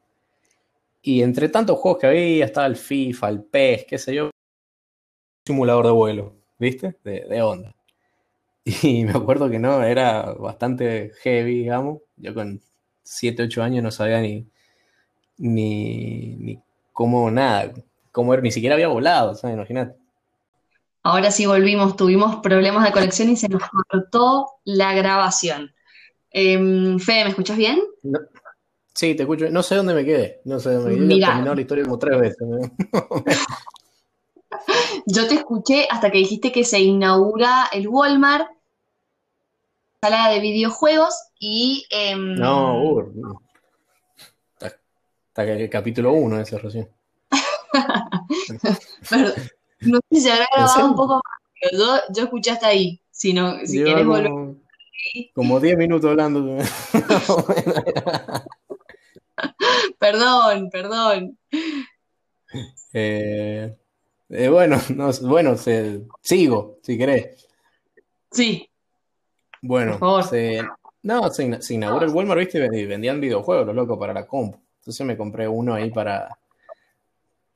Y 1.02 1.20
entre 1.20 1.48
tantos 1.48 1.80
juegos 1.80 2.00
que 2.00 2.06
había, 2.06 2.44
estaba 2.44 2.68
el 2.68 2.76
FIFA, 2.76 3.28
el 3.30 3.42
PES, 3.42 3.86
qué 3.88 3.98
sé 3.98 4.14
yo, 4.14 4.30
simulador 5.44 5.86
de 5.86 5.90
vuelo, 5.90 6.36
¿viste? 6.60 6.96
De, 7.02 7.42
onda. 7.42 7.74
Y 8.64 9.04
me 9.04 9.10
acuerdo 9.10 9.50
que 9.50 9.58
no, 9.58 9.82
era 9.82 10.32
bastante 10.34 11.10
heavy, 11.20 11.58
digamos. 11.62 12.02
Yo 12.16 12.34
con 12.34 12.60
7, 13.02 13.42
8 13.42 13.62
años 13.64 13.82
no 13.82 13.90
sabía 13.90 14.20
ni, 14.20 14.46
ni, 15.38 16.36
ni 16.36 16.62
cómo 16.92 17.30
nada, 17.32 17.72
cómo 18.12 18.36
ni 18.36 18.52
siquiera 18.52 18.76
había 18.76 18.88
volado, 18.88 19.34
¿sabes? 19.34 19.56
Imagínate. 19.56 20.03
Ahora 21.06 21.30
sí 21.30 21.44
volvimos, 21.44 21.96
tuvimos 21.96 22.36
problemas 22.36 22.82
de 22.82 22.92
conexión 22.92 23.28
y 23.28 23.36
se 23.36 23.50
nos 23.50 23.62
cortó 23.90 24.52
la 24.64 24.94
grabación. 24.94 25.74
Eh, 26.30 26.56
Fede, 26.98 27.24
¿me 27.24 27.30
escuchas 27.30 27.58
bien? 27.58 27.82
No, 28.02 28.20
sí, 28.94 29.14
te 29.14 29.24
escucho. 29.24 29.50
No 29.50 29.62
sé 29.62 29.74
dónde 29.74 29.92
me 29.92 30.02
quedé. 30.02 30.40
No 30.46 30.58
sé 30.58 30.72
dónde 30.72 30.92
me 30.92 30.96
quedé. 30.96 31.16
He 31.16 31.26
terminado 31.26 31.54
la 31.56 31.60
historia 31.60 31.84
como 31.84 31.98
tres 31.98 32.18
veces. 32.18 32.38
Yo 35.06 35.28
te 35.28 35.34
escuché 35.34 35.86
hasta 35.90 36.10
que 36.10 36.18
dijiste 36.18 36.50
que 36.50 36.64
se 36.64 36.80
inaugura 36.80 37.68
el 37.70 37.86
Walmart, 37.86 38.48
sala 40.00 40.30
de 40.30 40.40
videojuegos 40.40 41.14
y... 41.38 41.86
Eh, 41.90 42.16
no, 42.16 42.82
uh, 42.82 43.38
está, 44.54 44.74
está 45.28 45.44
el 45.44 45.68
capítulo 45.68 46.14
1 46.14 46.40
ese 46.40 46.56
recién. 46.56 46.88
Perdón, 49.10 49.34
no 49.86 50.00
sé 50.10 50.20
si 50.20 50.28
habrá 50.30 50.46
grabado 50.54 50.86
un 50.86 50.94
poco 50.96 51.14
más, 51.14 51.22
pero 51.60 51.78
yo, 51.78 52.00
yo 52.14 52.22
escuché 52.24 52.50
hasta 52.50 52.66
ahí. 52.68 53.00
Si, 53.10 53.32
no, 53.32 53.58
si 53.64 53.78
Yo 53.78 53.84
querés 53.86 54.02
como, 54.04 54.12
volver. 54.14 54.32
como 55.34 55.60
10 55.60 55.76
minutos 55.78 56.10
hablando. 56.10 56.58
Perdón, 59.98 60.70
perdón. 60.70 61.38
Eh, 62.92 63.74
eh, 64.28 64.48
bueno, 64.48 64.78
no, 64.94 65.10
bueno 65.22 65.56
se- 65.56 66.02
sigo, 66.22 66.78
si 66.82 66.96
querés. 66.98 67.46
Sí, 68.30 68.68
Bueno, 69.62 70.22
se, 70.24 70.62
no, 71.02 71.30
se, 71.30 71.62
se 71.62 71.74
inaugura 71.74 72.06
el 72.06 72.12
Walmart, 72.12 72.40
¿viste? 72.40 72.68
Y 72.72 72.86
vendían 72.86 73.20
videojuegos, 73.20 73.66
los 73.66 73.74
locos, 73.74 73.98
para 73.98 74.12
la 74.12 74.26
compu. 74.26 74.60
Entonces 74.80 75.06
me 75.06 75.16
compré 75.16 75.48
uno 75.48 75.74
ahí 75.74 75.90
para, 75.90 76.36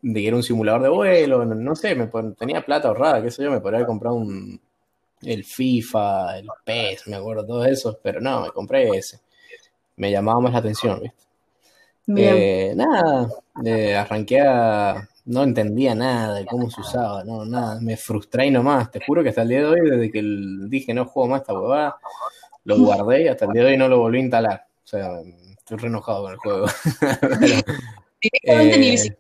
de 0.02 0.21
que 0.21 0.26
era 0.28 0.37
un 0.37 0.43
simulador 0.43 0.83
de 0.83 0.88
vuelo, 0.88 1.45
no, 1.45 1.55
no 1.55 1.75
sé, 1.76 1.95
me 1.95 2.07
pon- 2.07 2.35
tenía 2.35 2.64
plata 2.64 2.88
ahorrada, 2.88 3.23
qué 3.23 3.31
sé 3.31 3.43
yo, 3.45 3.50
me 3.50 3.61
podría 3.61 3.78
haber 3.78 3.87
comprado 3.88 4.17
un, 4.17 4.61
el 5.23 5.45
FIFA, 5.45 6.38
el 6.38 6.49
PES, 6.64 7.09
me 7.09 7.17
acuerdo, 7.17 7.47
todos 7.47 7.67
esos, 7.67 7.99
pero 8.02 8.21
no, 8.21 8.43
me 8.43 8.50
compré 8.50 8.88
ese. 8.97 9.21
Me 9.97 10.11
llamaba 10.11 10.40
más 10.40 10.52
la 10.52 10.59
atención, 10.61 11.00
¿viste? 11.02 11.19
Eh, 12.17 12.73
nada, 12.76 13.28
eh, 13.64 13.95
arranqué 13.97 14.40
a... 14.40 15.09
No 15.26 15.43
entendía 15.43 15.95
nada 15.95 16.37
de 16.37 16.47
cómo 16.47 16.71
se 16.71 16.81
usaba, 16.81 17.23
no, 17.23 17.45
nada, 17.45 17.78
me 17.83 17.99
frustré 17.99 18.47
y 18.47 18.50
nomás, 18.50 18.90
te 18.90 19.00
juro 19.05 19.23
que 19.23 19.28
hasta 19.28 19.43
el 19.43 19.49
día 19.49 19.59
de 19.59 19.67
hoy, 19.67 19.90
desde 19.90 20.11
que 20.11 20.21
el- 20.21 20.71
dije 20.71 20.95
no 20.95 21.05
juego 21.05 21.28
más 21.28 21.43
esta 21.43 21.52
huevada, 21.52 21.97
lo 22.64 22.78
guardé 22.78 23.25
y 23.25 23.28
hasta 23.28 23.45
el 23.45 23.52
día 23.52 23.64
de 23.64 23.71
hoy 23.73 23.76
no 23.76 23.88
lo 23.88 23.99
volví 23.99 24.19
a 24.19 24.23
instalar. 24.23 24.67
O 24.85 24.87
sea, 24.87 25.21
estoy 25.59 25.76
re 25.78 25.88
enojado 25.88 26.23
con 26.23 26.33
el 26.33 26.38
juego. 26.38 26.67
Directamente 28.23 28.78
ni 28.78 28.88
eh, 28.95 29.17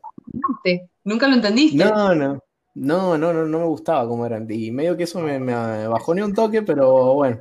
Nunca 1.04 1.28
lo 1.28 1.34
entendiste. 1.34 1.78
no, 1.78 2.14
no, 2.14 2.38
no, 2.74 3.18
no, 3.18 3.32
no, 3.32 3.44
no 3.46 3.58
me 3.58 3.64
gustaba 3.66 4.06
cómo 4.08 4.26
eran. 4.26 4.46
Y 4.50 4.70
medio 4.70 4.96
que 4.96 5.04
eso 5.04 5.20
me, 5.20 5.38
me 5.38 5.86
bajó 5.88 6.14
ni 6.14 6.22
un 6.22 6.34
toque, 6.34 6.62
pero 6.62 7.14
bueno, 7.14 7.40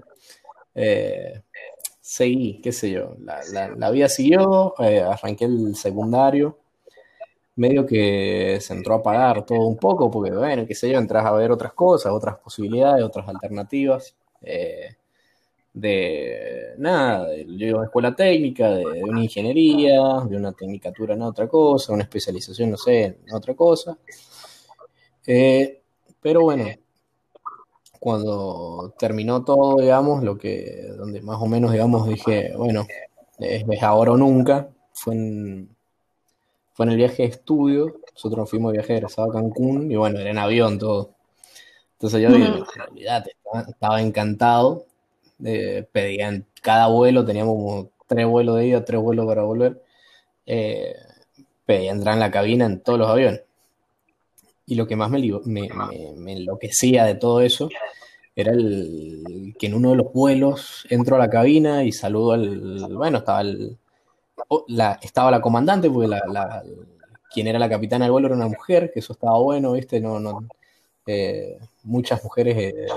eh, 0.75 1.43
seguí, 2.01 2.61
qué 2.61 2.71
sé 2.71 2.91
yo. 2.91 3.15
La, 3.21 3.41
la- 3.53 3.69
la 3.75 3.91
vida 3.91 4.09
siguió, 4.09 4.75
eh, 4.79 5.01
arranqué 5.01 5.45
el 5.45 5.75
secundario, 5.75 6.59
medio 7.55 7.85
que 7.85 8.59
se 8.61 8.73
entró 8.73 8.95
a 8.95 8.97
apagar 8.99 9.45
todo 9.45 9.67
un 9.67 9.77
poco, 9.77 10.11
porque 10.11 10.31
bueno, 10.31 10.65
qué 10.67 10.75
sé 10.75 10.91
yo, 10.91 10.99
entras 10.99 11.25
a 11.25 11.31
ver 11.33 11.51
otras 11.51 11.73
cosas, 11.73 12.11
otras 12.13 12.37
posibilidades, 12.39 13.03
otras 13.03 13.27
alternativas. 13.29 14.15
eh, 14.41 14.95
de 15.79 16.73
nada, 16.77 17.27
de- 17.29 17.45
yo 17.57 17.67
iba 17.67 17.75
a 17.77 17.79
una 17.79 17.85
escuela 17.87 18.15
técnica, 18.15 18.69
de, 18.71 18.85
de 18.85 19.03
una 19.03 19.21
ingeniería, 19.23 19.99
de 20.27 20.37
una 20.37 20.51
tecnicatura 20.53 21.13
en 21.15 21.21
otra 21.23 21.47
cosa, 21.47 21.93
una 21.93 22.03
especialización, 22.03 22.71
no 22.71 22.77
sé, 22.77 23.19
en 23.25 23.33
otra 23.33 23.53
cosa. 23.55 23.97
Eh, 25.25 25.81
pero 26.21 26.41
bueno, 26.41 26.65
cuando 27.99 28.93
terminó 28.97 29.43
todo, 29.43 29.77
digamos, 29.81 30.23
lo 30.23 30.37
que, 30.37 30.87
donde 30.97 31.21
más 31.21 31.41
o 31.41 31.47
menos, 31.47 31.71
digamos, 31.71 32.07
dije, 32.07 32.53
bueno, 32.55 32.85
es, 33.39 33.63
es 33.69 33.83
ahora 33.83 34.11
o 34.13 34.17
nunca, 34.17 34.69
fue 34.93 35.15
en, 35.15 35.75
fue 36.73 36.85
en 36.85 36.91
el 36.91 36.97
viaje 36.97 37.23
de 37.23 37.29
estudio, 37.29 37.99
nosotros 38.13 38.37
nos 38.39 38.49
fuimos 38.49 38.71
de 38.71 38.77
viaje 38.79 38.93
egresado 38.93 39.29
a 39.29 39.33
Cancún, 39.33 39.91
y 39.91 39.95
bueno, 39.95 40.19
era 40.19 40.29
en 40.29 40.37
avión 40.37 40.77
todo. 40.77 41.15
Entonces 41.93 42.21
yo, 42.21 42.29
Ujú. 42.29 42.65
olvídate, 42.91 43.31
estaba, 43.31 43.61
estaba 43.69 44.01
encantado, 44.01 44.86
eh, 45.43 45.87
pedía 45.91 46.29
en 46.29 46.45
cada 46.61 46.87
vuelo, 46.87 47.25
teníamos 47.25 47.55
como 47.55 47.89
tres 48.07 48.25
vuelos 48.27 48.57
de 48.57 48.67
ida, 48.67 48.85
tres 48.85 49.01
vuelos 49.01 49.25
para 49.27 49.43
volver, 49.43 49.81
eh, 50.45 50.95
pedía 51.65 51.91
entrar 51.91 52.15
en 52.15 52.21
la 52.21 52.31
cabina 52.31 52.65
en 52.65 52.81
todos 52.81 52.99
los 52.99 53.09
aviones. 53.09 53.43
Y 54.65 54.75
lo 54.75 54.85
que 54.87 54.95
más 54.95 55.09
me, 55.09 55.19
me, 55.45 55.69
me- 55.69 56.13
me 56.15 56.33
enloquecía 56.33 57.05
de 57.05 57.15
todo 57.15 57.41
eso 57.41 57.69
era 58.35 58.51
el 58.51 59.55
que 59.59 59.67
en 59.67 59.75
uno 59.75 59.91
de 59.91 59.97
los 59.97 60.13
vuelos 60.13 60.85
entro 60.89 61.15
a 61.15 61.19
la 61.19 61.29
cabina 61.29 61.83
y 61.83 61.91
saludo 61.91 62.33
al, 62.33 62.87
bueno, 62.95 63.19
estaba 63.19 63.41
el, 63.41 63.77
la, 64.67 64.99
estaba 65.01 65.31
la 65.31 65.41
comandante, 65.41 65.89
porque 65.89 66.07
la, 66.09 66.23
la- 66.31 66.63
quien 67.33 67.47
era 67.47 67.59
la 67.59 67.69
capitana 67.69 68.05
del 68.05 68.11
vuelo 68.13 68.27
era 68.27 68.35
una 68.37 68.47
mujer, 68.47 68.91
que 68.93 68.99
eso 68.99 69.13
estaba 69.13 69.39
bueno, 69.39 69.73
¿viste? 69.73 69.99
No, 70.01 70.19
no, 70.19 70.47
eh, 71.07 71.57
muchas 71.83 72.23
mujeres 72.23 72.57
eh, 72.57 72.87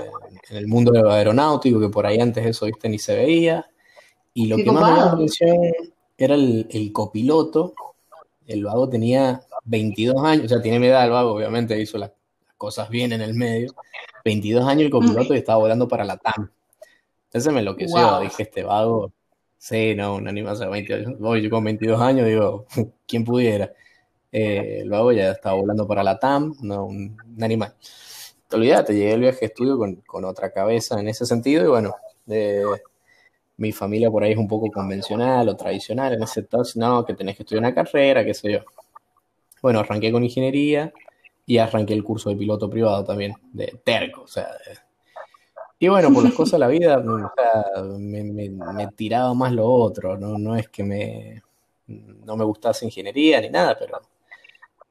en 0.49 0.57
el 0.57 0.67
mundo 0.67 1.09
aeronáutico, 1.09 1.79
que 1.79 1.89
por 1.89 2.05
ahí 2.05 2.19
antes 2.19 2.45
eso, 2.45 2.65
¿viste? 2.65 2.89
Ni 2.89 2.99
se 2.99 3.15
veía. 3.15 3.65
Y 4.33 4.47
lo 4.47 4.57
que 4.57 4.71
más 4.71 4.83
me 4.83 4.89
llamó 4.89 5.05
la 5.05 5.11
atención 5.11 5.57
era 6.17 6.35
el, 6.35 6.67
el 6.69 6.91
copiloto. 6.91 7.73
El 8.47 8.65
vago 8.65 8.89
tenía 8.89 9.41
22 9.65 10.23
años, 10.23 10.45
o 10.45 10.49
sea, 10.49 10.61
tiene 10.61 10.79
mi 10.79 10.87
edad 10.87 11.05
el 11.05 11.11
vago, 11.11 11.33
obviamente 11.33 11.79
hizo 11.79 11.97
las 11.97 12.11
cosas 12.57 12.89
bien 12.89 13.11
en 13.13 13.21
el 13.21 13.33
medio. 13.33 13.73
22 14.23 14.65
años 14.65 14.83
el 14.83 14.91
copiloto 14.91 15.33
y 15.33 15.37
estaba 15.37 15.59
volando 15.59 15.87
para 15.87 16.03
la 16.03 16.17
TAM. 16.17 16.49
Entonces 17.25 17.53
me 17.53 17.59
enloqueció, 17.59 17.95
Wow. 17.97 18.21
dije, 18.21 18.43
este 18.43 18.63
vago, 18.63 19.11
sí, 19.57 19.95
no, 19.95 20.15
un 20.15 20.27
animal 20.27 20.57
20 20.69 20.93
años. 20.93 21.19
Voy 21.19 21.41
yo 21.41 21.49
con 21.49 21.63
22 21.63 21.99
años, 22.01 22.27
digo, 22.27 22.65
¿quién 23.07 23.23
pudiera? 23.23 23.73
Eh, 24.31 24.79
el 24.81 24.89
vago 24.89 25.11
ya 25.11 25.31
estaba 25.31 25.55
volando 25.55 25.87
para 25.87 26.03
la 26.03 26.17
TAM, 26.19 26.55
no, 26.61 26.85
un, 26.85 27.17
un 27.35 27.43
animal. 27.43 27.75
Te 28.47 28.55
olvidaste, 28.57 28.93
llegué 28.93 29.13
al 29.13 29.19
viaje 29.21 29.39
de 29.41 29.45
estudio 29.47 29.77
con, 29.77 29.95
con 30.07 30.25
otra 30.25 30.51
cabeza 30.51 30.99
en 30.99 31.07
ese 31.09 31.25
sentido 31.25 31.65
y 31.65 31.69
bueno, 31.69 31.95
eh, 32.27 32.63
mi 33.57 33.71
familia 33.71 34.11
por 34.11 34.23
ahí 34.23 34.33
es 34.33 34.37
un 34.37 34.47
poco 34.47 34.71
convencional 34.71 35.47
o 35.49 35.55
tradicional 35.55 36.13
en 36.13 36.23
ese 36.23 36.41
entonces, 36.41 36.75
no, 36.77 37.05
que 37.05 37.13
tenés 37.13 37.37
que 37.37 37.43
estudiar 37.43 37.63
una 37.63 37.75
carrera, 37.75 38.25
qué 38.25 38.33
sé 38.33 38.53
yo. 38.53 38.59
Bueno, 39.61 39.79
arranqué 39.79 40.11
con 40.11 40.23
ingeniería 40.23 40.91
y 41.45 41.57
arranqué 41.57 41.93
el 41.93 42.03
curso 42.03 42.29
de 42.29 42.35
piloto 42.37 42.69
privado 42.69 43.03
también, 43.05 43.33
de 43.53 43.79
terco, 43.83 44.23
o 44.23 44.27
sea. 44.27 44.49
y 45.79 45.87
bueno, 45.87 46.13
por 46.13 46.23
las 46.23 46.33
cosas 46.33 46.53
de 46.53 46.59
la 46.59 46.67
vida, 46.67 46.97
o 46.99 47.31
sea, 47.35 47.83
me, 47.97 48.23
me- 48.23 48.49
me 48.49 48.87
tiraba 48.89 49.33
más 49.33 49.51
lo 49.51 49.65
otro, 49.67 50.15
¿no? 50.17 50.37
No 50.37 50.55
es 50.55 50.69
que 50.69 50.83
me, 50.83 51.41
no 51.87 52.37
me 52.37 52.45
gustase 52.45 52.85
ingeniería 52.85 53.41
ni 53.41 53.49
nada, 53.49 53.75
pero 53.79 53.99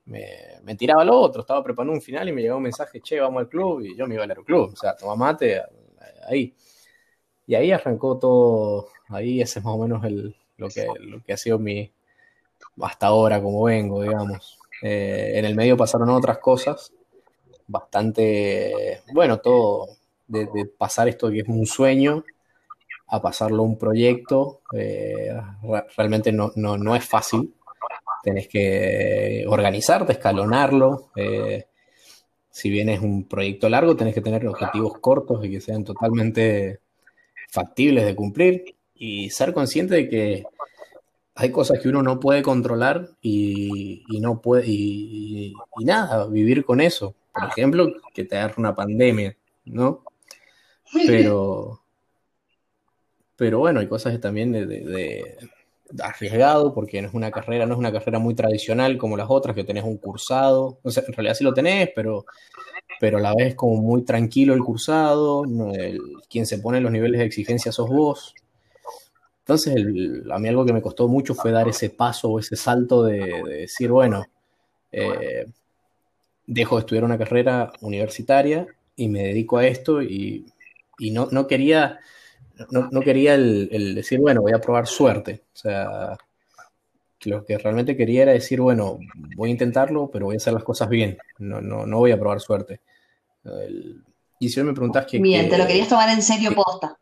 me, 0.07 0.75
tiraba 0.77 1.05
lo 1.05 1.19
otro, 1.19 1.43
estaba 1.43 1.63
preparando 1.63 1.93
un 1.95 2.03
final 2.03 2.29
y 2.29 2.33
me 2.33 2.43
llegó 2.43 2.57
un 2.57 2.65
mensaje, 2.65 3.01
che, 3.01 3.21
vamos 3.21 3.41
al 3.41 3.49
club, 3.49 3.83
y 3.83 3.97
yo 3.97 4.07
me 4.07 4.15
iba 4.15 4.25
al 4.25 4.31
aeroclub, 4.31 4.73
o 4.73 4.77
sea, 4.77 4.97
toma 4.97 5.17
mate, 5.17 5.63
ahí. 6.29 6.55
Y 7.47 7.55
ahí 7.55 7.73
arrancó 7.73 8.19
todo, 8.19 8.89
ahí 9.09 9.41
ese 9.41 9.59
es 9.59 9.65
más 9.65 9.75
o 9.75 9.79
menos 9.79 10.05
el, 10.05 10.37
lo 10.57 10.69
que, 10.69 10.87
lo 11.01 11.23
que 11.23 11.33
ha 11.33 11.37
sido 11.37 11.59
mi, 11.59 11.91
hasta 12.83 13.09
ahora 13.09 13.43
como 13.43 13.65
vengo, 13.65 14.03
digamos. 14.03 14.59
Eh, 14.83 15.33
en 15.37 15.45
el 15.45 15.55
medio 15.55 15.77
pasaron 15.77 16.11
otras 16.11 16.39
cosas, 16.39 16.93
bastante, 17.67 19.03
bueno, 19.13 19.39
todo, 19.39 19.89
de, 20.27 20.67
pasar 20.79 21.09
esto 21.09 21.31
que 21.31 21.41
es 21.41 21.49
un 21.49 21.67
sueño 21.67 22.25
a 23.09 23.21
pasarlo 23.21 23.65
un 23.65 23.79
proyecto, 23.79 24.61
eh, 24.73 25.33
re- 25.63 25.87
realmente 25.97 26.33
no, 26.33 26.53
no, 26.57 26.79
no 26.79 26.95
es 26.97 27.05
fácil. 27.05 27.55
Tenés 28.23 28.49
que 28.49 29.45
organizarte, 29.49 30.13
escalonarlo. 30.13 31.11
eh, 31.17 31.67
si 32.51 32.69
bien 32.69 32.89
es 32.89 33.01
un 33.01 33.25
proyecto 33.29 33.69
largo, 33.69 33.97
tenés 33.97 34.15
que 34.15 34.21
tener 34.21 34.47
objetivos 34.47 34.99
cortos 34.99 35.45
y 35.45 35.51
que 35.51 35.61
sean 35.61 35.85
totalmente 35.85 36.81
factibles 37.49 38.05
de 38.05 38.15
cumplir 38.17 38.75
y 38.95 39.31
ser 39.31 39.53
consciente 39.55 39.95
de 39.95 40.09
que 40.09 40.45
hay 41.37 41.51
cosas 41.51 41.79
que 41.81 41.89
uno 41.89 42.03
no 42.03 42.19
puede 42.21 42.43
controlar 42.43 43.09
y, 43.23 44.03
y 44.09 44.21
no 44.21 44.43
puede 44.43 44.65
y, 44.67 45.55
nada, 45.85 46.27
vivir 46.27 46.65
con 46.65 46.81
eso. 46.81 47.15
Por 47.33 47.45
ejemplo, 47.49 47.93
que 48.13 48.25
te 48.25 48.37
agarre 48.37 48.55
una 48.59 48.75
pandemia, 48.75 49.37
¿no? 49.67 50.03
Pero, 51.07 51.83
pero 53.37 53.61
bueno, 53.61 53.79
hay 53.81 53.87
cosas 53.87 54.13
que 54.13 54.19
también 54.19 54.51
de, 54.53 54.67
de- 54.67 54.81
de 54.85 55.37
arriesgado 56.03 56.73
porque 56.75 57.03
no 57.03 57.09
es 57.09 57.15
una 57.15 57.31
carrera, 57.31 57.67
no 57.67 57.75
es 57.75 57.79
una 57.79 57.93
carrera 57.93 58.19
muy 58.19 58.35
tradicional 58.35 58.99
como 58.99 59.17
las 59.17 59.29
otras, 59.29 59.55
que 59.55 59.65
tenés 59.65 59.85
un 59.85 59.99
cursado. 59.99 60.79
O 60.83 60.91
sea, 60.91 61.03
en 61.07 61.13
realidad 61.13 61.35
sí 61.35 61.45
lo 61.45 61.55
tenés, 61.55 61.91
pero 61.95 62.25
pero 63.01 63.17
a 63.17 63.21
la 63.23 63.35
vez 63.35 63.55
como 63.55 63.81
muy 63.81 64.03
tranquilo 64.03 64.53
el 64.53 64.63
cursado, 64.63 65.43
quien 66.29 66.45
se 66.45 66.59
pone 66.59 66.83
los 66.83 66.93
niveles 66.93 67.19
de 67.19 67.25
exigencia 67.25 67.73
sos 67.73 67.89
vos. 67.89 68.35
Entonces, 69.39 69.75
a 70.31 70.39
mí 70.39 70.49
algo 70.49 70.67
que 70.67 70.75
me 70.75 70.83
costó 70.83 71.09
mucho 71.09 71.35
fue 71.35 71.51
dar 71.51 71.67
ese 71.67 71.89
paso 71.89 72.29
o 72.29 72.39
ese 72.39 72.57
salto 72.57 73.03
de, 73.05 73.43
decir, 73.43 73.91
bueno, 73.91 74.27
eh, 74.93 75.47
dejo 76.47 76.77
de 76.77 76.81
estudiar 76.81 77.05
una 77.05 77.17
carrera 77.17 77.73
universitaria 77.81 78.67
y 78.97 79.09
me 79.09 79.23
dedico 79.23 79.57
a 79.57 79.67
esto 79.67 80.03
y, 80.03 80.45
no, 80.99 81.27
no, 81.31 81.47
quería, 81.47 82.01
no, 82.71 83.01
quería 83.01 83.35
el, 83.35 83.95
decir, 83.95 84.21
bueno, 84.21 84.43
voy 84.43 84.53
a 84.53 84.61
probar 84.61 84.87
suerte. 84.87 85.45
O 85.55 85.57
sea, 85.57 86.19
lo 87.25 87.45
que 87.45 87.59
realmente 87.59 87.97
quería 87.97 88.23
era 88.23 88.33
decir, 88.33 88.61
bueno, 88.61 88.99
voy 89.37 89.51
a 89.51 89.53
intentarlo, 89.53 90.11
pero 90.11 90.27
voy 90.27 90.37
a 90.37 90.39
hacer 90.39 90.53
las 90.53 90.65
cosas 90.65 90.89
bien. 90.89 91.19
No, 91.39 91.61
no, 91.61 91.87
no 91.87 91.99
voy 91.99 92.13
a 92.13 92.19
probar 92.19 92.41
suerte. 92.41 92.81
y 94.39 94.49
si 94.49 94.61
hoy 94.61 94.67
me 94.67 94.73
preguntás 94.73 95.07
que... 95.07 95.19
Bien, 95.19 95.49
te 95.49 95.59
lo 95.59 95.67
querías 95.67 95.89
tomar 95.89 96.09
en 96.11 96.23
serio 96.23 96.53
posta. 96.55 96.97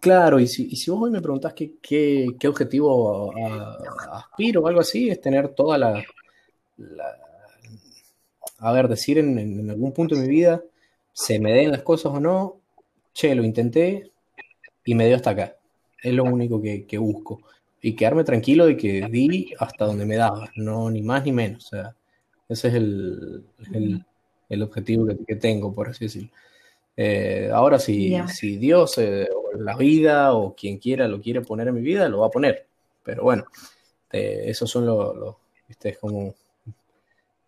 Claro, 0.00 0.40
y 0.40 0.48
si, 0.48 0.68
vos 0.90 1.02
hoy 1.02 1.10
me 1.12 1.22
preguntás 1.22 1.54
qué, 1.54 1.74
qué, 1.80 2.48
objetivo 2.48 3.32
aspiro 4.10 4.62
o 4.62 4.66
algo 4.66 4.80
así, 4.80 5.08
es 5.08 5.20
tener 5.20 5.50
toda 5.50 5.78
la, 5.78 6.02
a 8.58 8.72
ver, 8.72 8.88
decir 8.88 9.18
en, 9.18 9.70
algún 9.70 9.92
punto 9.92 10.14
de 10.14 10.22
mi 10.22 10.28
vida, 10.28 10.62
se 11.12 11.38
me 11.38 11.52
den 11.52 11.70
las 11.70 11.82
cosas 11.82 12.12
o 12.12 12.20
no, 12.20 12.61
che, 13.12 13.34
lo 13.34 13.44
intenté 13.44 14.10
y 14.84 14.94
me 14.94 15.06
dio 15.06 15.16
hasta 15.16 15.30
acá. 15.30 15.56
Es 16.02 16.12
lo 16.12 16.24
único 16.24 16.60
que, 16.60 16.98
busco. 16.98 17.40
Y 17.80 17.94
quedarme 17.94 18.24
tranquilo 18.24 18.66
de 18.66 18.76
que 18.76 19.06
di 19.10 19.52
hasta 19.58 19.86
donde 19.86 20.06
me 20.06 20.16
daba, 20.16 20.50
no 20.56 20.90
ni 20.90 21.02
más 21.02 21.24
ni 21.24 21.32
menos. 21.32 21.66
O 21.66 21.68
sea, 21.68 21.96
ese 22.48 22.68
es 22.68 22.74
el, 22.74 23.44
el, 24.48 24.62
objetivo 24.62 25.06
que, 25.26 25.36
tengo, 25.36 25.74
por 25.74 25.88
así 25.88 26.04
decirlo. 26.06 26.30
Eh, 26.96 27.50
ahora, 27.52 27.78
si, 27.78 28.14
si 28.28 28.56
Dios 28.56 28.98
eh, 28.98 29.28
o 29.34 29.56
la 29.58 29.76
vida 29.76 30.34
o 30.34 30.54
quien 30.54 30.78
quiera 30.78 31.08
lo 31.08 31.20
quiere 31.20 31.40
poner 31.40 31.68
en 31.68 31.74
mi 31.74 31.80
vida, 31.80 32.08
lo 32.08 32.20
va 32.20 32.26
a 32.26 32.30
poner. 32.30 32.66
Pero 33.02 33.22
bueno, 33.22 33.44
eh, 34.12 34.44
esos 34.46 34.70
son 34.70 34.86
los, 34.86 35.16
lo, 35.16 35.38
es 35.82 35.98
como 35.98 36.34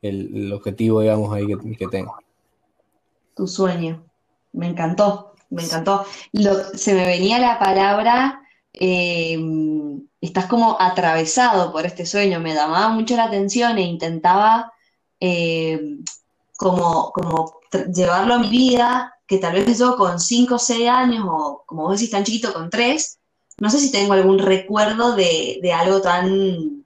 el, 0.03 0.53
objetivo, 0.53 1.01
digamos, 1.01 1.33
ahí 1.35 1.47
que, 1.47 1.87
tengo. 1.89 2.17
Tu 3.35 3.47
sueño. 3.47 4.05
Me 4.53 4.69
encantó, 4.69 5.34
me 5.55 5.63
encantó. 5.63 6.05
se 6.75 6.95
me 6.95 7.07
venía 7.07 7.39
la 7.39 7.59
palabra, 7.59 8.43
eh, 8.73 9.39
estás 10.21 10.47
como 10.47 10.77
atravesado 10.81 11.73
por 11.73 11.87
este 11.87 12.07
sueño, 12.07 12.41
me 12.41 12.55
llamaba 12.55 12.89
mucho 12.91 13.17
la 13.17 13.25
atención 13.25 13.79
e 13.79 13.83
intentaba 13.83 14.73
eh, 15.21 15.81
como, 16.57 17.13
como 17.13 17.61
llevarlo 17.95 18.35
a 18.35 18.39
mi 18.39 18.49
vida, 18.51 19.15
que 19.27 19.39
tal 19.39 19.55
vez 19.55 19.79
yo 19.79 19.97
con 19.97 20.21
5 20.21 20.57
o 20.57 20.59
6 20.59 20.89
años, 20.89 21.25
o 21.29 21.63
como 21.67 21.85
vos 21.85 21.99
decís 21.99 22.11
tan 22.11 22.25
chiquito, 22.25 22.53
con 22.53 22.71
3, 22.71 23.19
no 23.59 23.71
sé 23.71 23.79
si 23.81 23.93
tengo 23.93 24.13
algún 24.13 24.39
recuerdo 24.39 25.15
de, 25.15 25.61
de 25.63 25.73
algo 25.73 26.01
tan, 26.01 26.85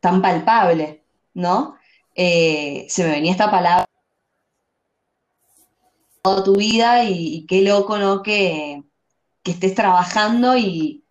tan 0.00 0.22
palpable, 0.22 1.02
¿no? 1.34 1.76
Eh, 2.14 2.86
se 2.88 3.04
me 3.04 3.10
venía 3.10 3.32
esta 3.32 3.50
palabra 3.50 3.89
toda 6.22 6.44
tu 6.44 6.56
vida 6.56 7.04
y, 7.04 7.46
qué 7.46 7.62
loco, 7.62 7.98
¿no? 7.98 8.22
Que, 8.22 8.82
estés 9.44 9.74
trabajando 9.74 10.56
y, 10.56 11.04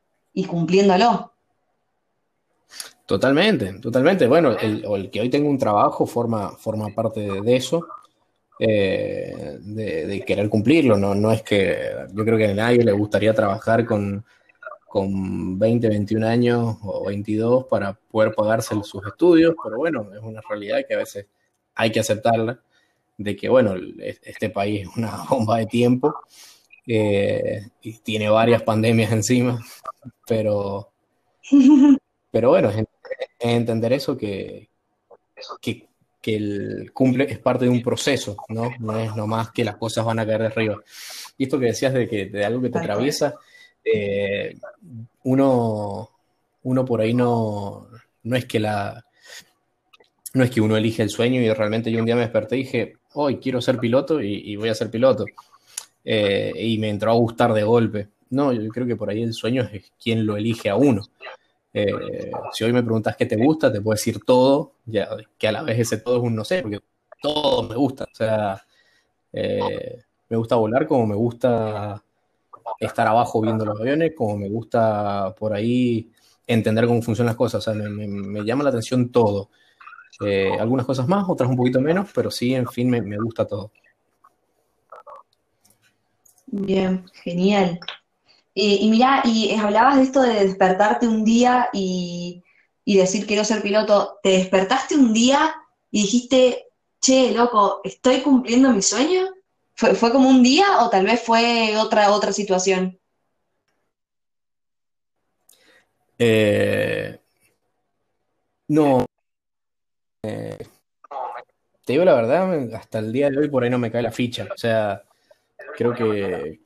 cumpliéndolo. 0.48 1.34
Totalmente, 3.06 3.74
totalmente. 3.80 4.28
Bueno, 4.28 4.56
el, 4.58 5.10
que 5.12 5.20
hoy 5.20 5.30
tengo 5.30 5.50
un 5.50 5.58
trabajo 5.58 6.06
forma, 6.06 6.52
forma 6.52 6.88
parte 6.96 7.20
de 7.20 7.56
eso, 7.56 7.86
eh, 8.60 9.58
de, 9.60 10.24
querer 10.26 10.48
cumplirlo. 10.48 10.98
¿no? 10.98 11.16
no 11.16 11.32
es 11.32 11.42
que 11.42 11.78
yo 12.14 12.24
creo 12.24 12.38
que 12.38 12.48
a 12.48 12.54
nadie 12.54 12.84
le 12.84 12.94
gustaría 12.94 13.34
trabajar 13.34 13.86
con, 13.86 14.24
con 14.90 15.60
20, 15.60 15.88
21 15.88 16.28
años 16.28 16.78
o 16.82 17.06
22 17.06 17.66
para 17.66 17.94
poder 17.94 18.34
pagarse 18.34 18.76
sus 18.84 19.06
estudios, 19.06 19.56
pero 19.64 19.78
bueno, 19.78 20.10
es 20.14 20.22
una 20.22 20.42
realidad 20.48 20.80
que 20.88 20.96
a 20.96 20.98
veces 20.98 21.28
hay 21.76 21.92
que 21.92 22.00
aceptarla, 22.00 22.60
de 23.20 23.36
que 23.36 23.50
bueno, 23.50 23.76
este 24.00 24.50
país 24.50 24.88
es 24.88 24.98
una 24.98 25.24
bomba 25.30 25.58
de 25.58 25.66
tiempo 25.66 26.16
eh, 26.88 27.62
y 27.82 28.00
tiene 28.00 28.30
varias 28.30 28.64
pandemias 28.64 29.12
encima, 29.12 29.64
pero, 30.26 30.92
pero 32.32 32.50
bueno, 32.50 32.70
es, 32.70 32.86
entender 33.38 33.94
eso 33.94 34.18
que, 34.18 34.70
que, 35.62 35.88
que, 36.22 36.36
el 36.36 36.92
cumple 36.94 37.26
es 37.30 37.40
parte 37.40 37.66
de 37.66 37.72
un 37.72 37.84
proceso, 37.84 38.38
¿no? 38.48 38.72
No 38.80 38.98
es 38.98 39.14
nomás 39.16 39.52
que 39.52 39.66
las 39.66 39.76
cosas 39.76 40.06
van 40.06 40.20
a 40.20 40.26
caer 40.26 40.42
de 40.42 40.48
arriba. 40.48 40.82
Y 41.38 41.44
esto 41.44 41.60
que 41.60 41.68
decías 41.68 41.94
de, 41.94 42.08
que, 42.08 42.26
de 42.28 42.46
algo 42.46 42.62
que 42.62 42.70
te 42.70 42.80
atraviesa, 42.80 43.36
eh, 43.84 44.58
uno, 45.24 46.10
uno 46.64 46.86
por 46.86 47.02
ahí 47.02 47.14
no, 47.14 47.90
no 48.24 48.36
es 48.38 48.46
que 48.46 48.60
la, 48.60 49.06
no 50.34 50.44
es 50.44 50.52
que 50.52 50.62
uno 50.62 50.78
elige 50.78 51.04
el 51.04 51.10
sueño 51.10 51.42
y 51.42 51.52
realmente 51.52 51.92
yo 51.92 52.00
un 52.00 52.06
día 52.06 52.16
me 52.16 52.22
desperté 52.22 52.58
y 52.58 52.64
dije, 52.64 52.99
hoy 53.14 53.38
quiero 53.38 53.62
ser 53.62 53.80
piloto 53.80 54.22
y, 54.22 54.56
voy 54.56 54.70
a 54.70 54.76
ser 54.76 54.90
piloto. 54.90 55.26
Eh, 56.04 56.54
y 56.56 56.78
me 56.78 56.90
entró 56.90 57.12
a 57.12 57.16
gustar 57.16 57.54
de 57.54 57.64
golpe. 57.64 58.10
No, 58.30 58.54
yo 58.54 58.70
creo 58.70 58.88
que 58.88 58.96
por 58.96 59.10
ahí 59.10 59.24
el 59.24 59.34
sueño 59.34 59.68
es 59.72 59.92
quien 60.02 60.26
lo 60.26 60.38
elige 60.38 60.70
a 60.70 60.76
uno. 60.76 61.04
Eh, 61.74 62.32
si 62.54 62.64
hoy 62.64 62.74
me 62.74 62.84
preguntas 62.84 63.16
qué 63.16 63.26
te 63.26 63.36
gusta, 63.36 63.72
te 63.72 63.82
puedo 63.82 63.96
decir 63.96 64.20
todo, 64.26 64.74
ya, 64.86 65.10
que 65.38 65.48
a 65.48 65.52
la 65.52 65.64
vez 65.64 65.80
ese 65.80 65.98
todo 65.98 66.18
es 66.18 66.24
un 66.24 66.36
no 66.36 66.44
sé, 66.44 66.62
porque 66.62 66.80
todo 67.22 67.64
me 67.64 67.76
gusta. 67.76 68.06
O 68.06 68.16
sea, 68.16 68.64
me 69.32 70.38
gusta 70.38 70.56
volar 70.56 70.88
como 70.88 71.08
me 71.08 71.16
gusta 71.16 72.04
estar 72.80 73.08
abajo 73.08 73.42
viendo 73.42 73.66
los 73.66 73.80
aviones, 73.80 74.14
como 74.16 74.38
me 74.38 74.50
gusta 74.50 75.36
por 75.38 75.54
ahí 75.54 76.12
entender 76.48 76.88
cómo 76.88 77.02
funcionan 77.02 77.32
las 77.32 77.36
cosas. 77.36 77.68
O 77.68 77.74
sea, 77.74 77.82
me, 77.82 78.44
llama 78.44 78.64
la 78.64 78.70
atención 78.70 79.12
todo. 79.12 79.50
Eh, 80.26 80.52
algunas 80.60 80.86
cosas 80.86 81.08
más, 81.08 81.26
otras 81.28 81.50
un 81.50 81.56
poquito 81.56 81.80
menos, 81.80 82.10
pero 82.14 82.30
sí, 82.30 82.54
en 82.54 82.68
fin, 82.68 82.90
me, 82.90 83.18
gusta 83.18 83.46
todo. 83.46 83.72
Bien, 86.48 87.06
genial. 87.24 87.80
y 88.54 88.90
mira, 88.90 89.22
y 89.24 89.54
hablabas 89.54 89.98
de 89.98 90.04
esto 90.04 90.22
de 90.22 90.46
despertarte 90.46 91.08
un 91.08 91.24
día 91.24 91.70
y, 91.72 92.44
y 92.90 92.98
decir 92.98 93.28
quiero 93.28 93.44
ser 93.46 93.62
piloto. 93.62 94.18
¿Te 94.24 94.30
despertaste 94.30 94.96
un 94.96 95.14
día 95.14 95.54
y 95.92 96.02
dijiste, 96.02 96.70
che, 97.00 97.32
loco, 97.34 97.82
estoy 97.84 98.22
cumpliendo 98.22 98.72
mi 98.72 98.82
sueño? 98.82 99.28
¿Fue, 99.76 100.12
como 100.12 100.28
un 100.28 100.42
día 100.42 100.84
o 100.84 100.90
tal 100.90 101.06
vez 101.06 101.22
fue 101.22 101.78
otra, 101.78 102.12
otra 102.12 102.34
situación? 102.34 103.00
Eh, 106.18 107.18
no. 108.68 109.09
Eh, 110.30 110.58
te 111.86 111.94
digo 111.94 112.06
la 112.06 112.14
verdad, 112.14 112.74
hasta 112.74 113.00
el 113.00 113.12
día 113.12 113.30
de 113.30 113.38
hoy 113.38 113.50
por 113.50 113.64
ahí 113.64 113.70
no 113.70 113.78
me 113.78 113.92
cae 113.92 114.02
la 114.02 114.12
ficha. 114.12 114.48
O 114.54 114.58
sea, 114.58 115.04
creo 115.76 115.94
que 115.94 116.60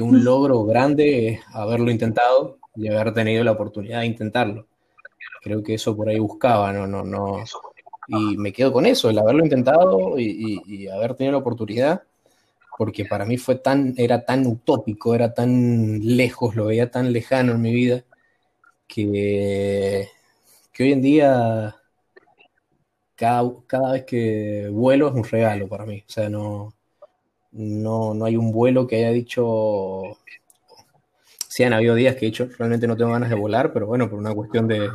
un 0.00 0.24
logro 0.24 0.64
grande 0.64 1.28
es 1.28 1.40
haberlo 1.52 1.90
intentado 1.90 2.58
y 2.76 2.88
haber 2.88 3.12
tenido 3.14 3.42
la 3.44 3.52
oportunidad 3.52 4.00
de 4.00 4.06
intentarlo. 4.06 4.66
Creo 5.42 5.62
que 5.62 5.74
eso 5.74 5.96
por 5.96 6.08
ahí 6.08 6.18
buscaba, 6.18 6.72
no, 6.72 6.86
no, 6.86 7.02
no. 7.02 7.44
Y 8.08 8.36
me 8.36 8.52
quedo 8.52 8.72
con 8.72 8.86
eso, 8.86 9.10
el 9.10 9.18
haberlo 9.18 9.44
intentado 9.44 10.18
y 10.18 10.88
haber 10.88 11.14
tenido 11.14 11.32
la 11.32 11.38
oportunidad 11.38 12.02
porque 12.78 13.04
para 13.04 13.24
mí 13.26 13.36
fue 13.38 13.56
tan, 13.56 13.92
era 13.96 14.24
tan 14.24 14.46
utópico, 14.46 15.12
era 15.12 15.34
tan 15.34 15.98
lejos, 16.00 16.54
lo 16.54 16.66
veía 16.66 16.92
tan 16.92 17.12
lejano 17.12 17.52
en 17.52 17.60
mi 17.60 17.74
vida, 17.74 18.04
que, 18.86 20.08
que 20.72 20.82
hoy 20.84 20.92
en 20.92 21.02
día 21.02 21.76
cada, 23.18 23.92
vez 23.92 24.04
que 24.04 24.68
vuelo 24.70 25.08
es 25.08 25.14
un 25.14 25.24
regalo 25.24 25.68
para 25.68 25.84
mí. 25.84 26.04
O 26.06 26.10
sea, 26.10 26.28
no, 26.28 26.72
no, 27.52 28.14
no 28.14 28.24
hay 28.24 28.36
un 28.36 28.52
vuelo 28.52 28.86
que 28.86 28.96
haya 28.96 29.10
dicho, 29.10 30.02
sí 31.48 31.64
han 31.64 31.72
habido 31.72 31.96
días 31.96 32.14
que 32.14 32.26
he 32.26 32.30
dicho, 32.30 32.48
realmente 32.56 32.86
no 32.86 32.96
tengo 32.96 33.12
ganas 33.12 33.28
de 33.28 33.34
volar, 33.34 33.72
pero 33.72 33.86
bueno, 33.86 34.08
por 34.08 34.20
una 34.20 34.32
cuestión 34.34 34.68
de, 34.68 34.88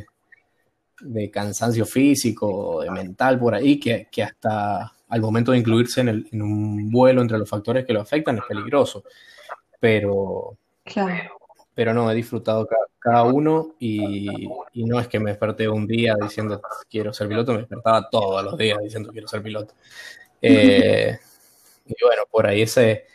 de 1.02 1.30
cansancio 1.30 1.86
físico, 1.86 2.82
de 2.82 2.92
mental 2.92 3.38
por 3.38 3.56
ahí, 3.56 3.78
que, 3.78 4.08
que 4.10 4.24
hasta 4.24 4.94
al 5.10 5.22
momento 5.22 5.52
de 5.52 5.58
incluirse 5.58 6.02
en, 6.02 6.42
un 6.42 6.90
vuelo 6.92 7.22
entre 7.22 7.38
los 7.38 7.50
factores 7.50 7.86
que 7.86 7.94
lo 7.94 8.02
afectan 8.02 8.38
es 8.38 8.44
peligroso. 8.48 9.04
Pero, 9.82 10.58
pero 11.76 11.94
no, 11.94 12.10
he 12.12 12.16
disfrutado 12.16 12.68
cada, 13.00 13.24
uno 13.24 13.76
y, 13.80 14.48
no 14.76 15.00
es 15.00 15.08
que 15.08 15.20
me 15.20 15.32
desperté 15.32 15.68
un 15.68 15.86
día 15.86 16.16
diciendo 16.22 16.62
quiero 16.90 17.12
ser 17.14 17.28
piloto, 17.28 17.54
me 17.54 17.60
despertaba 17.60 18.10
todos 18.10 18.44
los 18.44 18.58
días 18.58 18.80
diciendo 18.82 19.12
quiero 19.12 19.28
ser 19.28 19.42
piloto. 19.42 19.74
Eh, 20.46 21.18
y 21.86 21.96
bueno, 22.04 22.24
por 22.30 22.46
ahí 22.46 22.64
ese, 22.64 23.06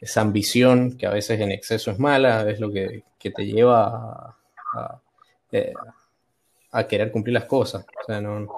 esa 0.00 0.22
ambición 0.22 0.96
que 0.96 1.06
a 1.06 1.10
veces 1.10 1.38
en 1.38 1.52
exceso 1.52 1.90
es 1.90 1.98
mala, 1.98 2.48
es 2.50 2.58
lo 2.58 2.72
que, 2.72 3.04
te 3.18 3.44
lleva 3.44 4.34
a, 4.72 5.00
eh, 5.52 5.74
a, 6.70 6.86
querer 6.86 7.12
cumplir 7.12 7.34
las 7.34 7.44
cosas. 7.44 7.84
O 7.84 8.04
sea, 8.06 8.22
no, 8.22 8.48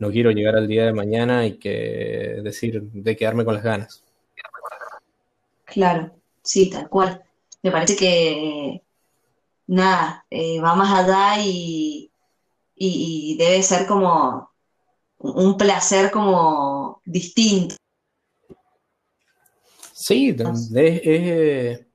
no 0.00 0.10
quiero 0.10 0.32
llegar 0.32 0.56
al 0.56 0.66
día 0.66 0.86
de 0.86 0.92
mañana 0.92 1.46
y 1.46 1.58
que 1.58 2.40
decir 2.42 2.82
de 2.82 3.16
quedarme 3.16 3.44
con 3.44 3.54
las 3.54 3.62
ganas. 3.62 4.04
Claro, 5.64 6.10
sí, 6.42 6.68
tal 6.68 6.88
cual. 6.88 7.22
Me 7.62 7.70
parece 7.70 7.96
que 7.96 8.82
nada, 9.66 10.26
eh, 10.30 10.60
va 10.60 10.74
más 10.74 10.92
allá 10.92 11.42
y, 11.42 12.10
y, 12.74 13.36
debe 13.38 13.62
ser 13.62 13.86
como 13.86 14.50
un 15.18 15.56
placer 15.56 16.10
como 16.10 17.00
distinto. 17.04 17.76
Sí, 19.92 20.36
es, 20.74 21.86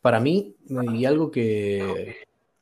para 0.00 0.20
mí, 0.20 0.54
y 0.68 1.04
algo 1.04 1.30
que, 1.30 2.16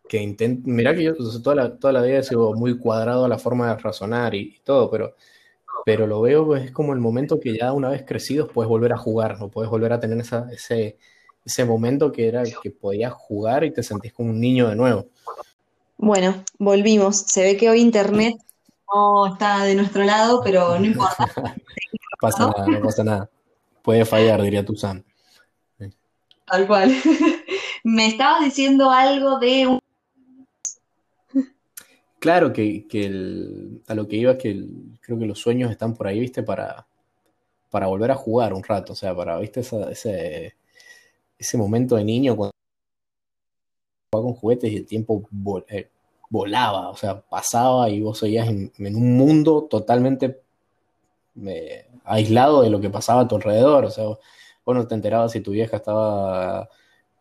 que 0.09 0.18
intento, 0.23 0.62
mirá 0.71 0.95
que 0.95 1.03
yo 1.03 1.14
toda 1.42 1.55
la, 1.55 1.79
toda 1.79 1.92
la 1.92 2.03
vida 2.03 2.18
he 2.18 2.23
sido 2.23 2.55
muy 2.55 2.79
cuadrado 2.79 3.27
a 3.27 3.29
la 3.29 3.38
forma 3.38 3.68
de 3.68 3.83
razonar 3.83 4.35
y, 4.35 4.61
todo, 4.64 4.90
pero, 4.90 5.14
pero 5.85 6.07
lo 6.07 6.23
veo 6.23 6.47
pues, 6.47 6.64
es 6.64 6.71
como 6.73 6.95
el 6.95 7.01
momento 7.01 7.38
que 7.38 7.59
ya 7.59 7.73
una 7.73 7.90
vez 7.90 8.05
crecidos 8.07 8.51
puedes 8.53 8.68
volver 8.68 8.92
a 8.95 8.99
jugar, 8.99 9.38
no 9.38 9.51
puedes 9.51 9.71
volver 9.71 9.92
a 9.92 10.01
tener 10.01 10.18
esa, 10.18 10.49
ese, 10.51 10.97
ese 11.44 11.64
momento 11.64 12.12
que 12.12 12.28
era 12.28 12.42
que 12.62 12.70
podías 12.70 13.12
jugar 13.12 13.64
y 13.64 13.72
te 13.72 13.83
sentís 13.83 14.12
como 14.12 14.31
un 14.31 14.40
niño 14.40 14.68
de 14.68 14.76
nuevo. 14.76 15.07
Bueno, 15.96 16.44
volvimos. 16.59 17.16
Se 17.16 17.42
ve 17.42 17.57
que 17.57 17.70
hoy 17.70 17.81
Internet 17.81 18.35
no 18.92 19.26
está 19.33 19.64
de 19.64 19.74
nuestro 19.74 20.05
lado, 20.05 20.40
pero 20.42 20.78
no 20.78 20.85
importa. 20.85 21.31
no 21.37 21.42
pasa 22.20 22.46
nada, 22.46 22.66
no 22.66 22.81
pasa 22.81 23.05
nada. 23.05 23.31
Puede 23.83 24.05
fallar, 24.05 24.42
diría 24.42 24.64
tu 24.64 24.76
Sam. 24.76 25.02
Tal 26.46 26.66
cual. 26.66 26.94
Me 27.85 28.07
estabas 28.07 28.44
diciendo 28.44 28.90
algo 28.90 29.38
de 29.38 29.66
un 29.66 29.83
Claro 32.22 32.52
que, 32.52 32.87
a 33.88 33.94
lo 33.94 34.07
que 34.07 34.16
iba, 34.16 34.38
que 34.38 34.64
creo 35.00 35.18
que 35.18 35.26
los 35.26 35.40
sueños 35.40 35.72
están 35.72 35.92
por 35.92 36.07
ahí, 36.07 36.20
viste, 36.20 36.44
para, 36.44 36.87
para 37.68 37.88
volver 37.88 38.12
a 38.12 38.14
jugar 38.14 38.55
un 38.55 38.62
rato, 38.62 38.92
o 38.92 38.94
sea, 38.96 39.12
para, 39.12 39.37
viste, 39.40 39.59
ese, 39.59 40.55
ese 41.42 41.59
momento 41.59 41.96
de 41.96 42.05
niño 42.05 42.37
cuando 42.37 42.52
jugaba 44.11 44.28
con 44.28 44.35
juguetes 44.35 44.72
y 44.72 44.76
el 44.76 44.87
tiempo 44.87 45.28
eh, 45.68 45.88
volaba, 46.31 46.90
o 46.90 46.96
sea, 46.96 47.20
pasaba 47.20 47.88
y 47.90 48.00
vos 48.00 48.18
seguías 48.18 48.48
en, 48.48 48.72
un 48.78 49.16
mundo 49.16 49.66
totalmente 49.70 50.40
eh, 51.46 51.87
aislado 52.05 52.62
de 52.62 52.70
lo 52.70 52.81
que 52.81 52.90
pasaba 52.90 53.22
a 53.22 53.28
tu 53.28 53.37
alrededor, 53.37 53.85
o 53.85 53.90
sea, 53.90 54.05
vos 54.05 54.76
no 54.76 54.87
te 54.87 54.94
enterabas 54.94 55.33
si 55.33 55.40
tu 55.40 55.50
vieja 55.52 55.76
estaba 55.76 56.68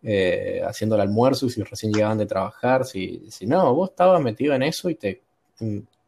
eh, 0.03 0.61
haciendo 0.65 0.95
el 0.95 1.01
almuerzo 1.01 1.49
si 1.49 1.63
recién 1.63 1.93
llegaban 1.93 2.17
de 2.17 2.25
trabajar, 2.25 2.85
si, 2.85 3.25
si 3.29 3.45
no, 3.45 3.73
vos 3.73 3.89
estabas 3.91 4.21
metido 4.21 4.53
en 4.53 4.63
eso 4.63 4.89
y 4.89 4.95
te 4.95 5.21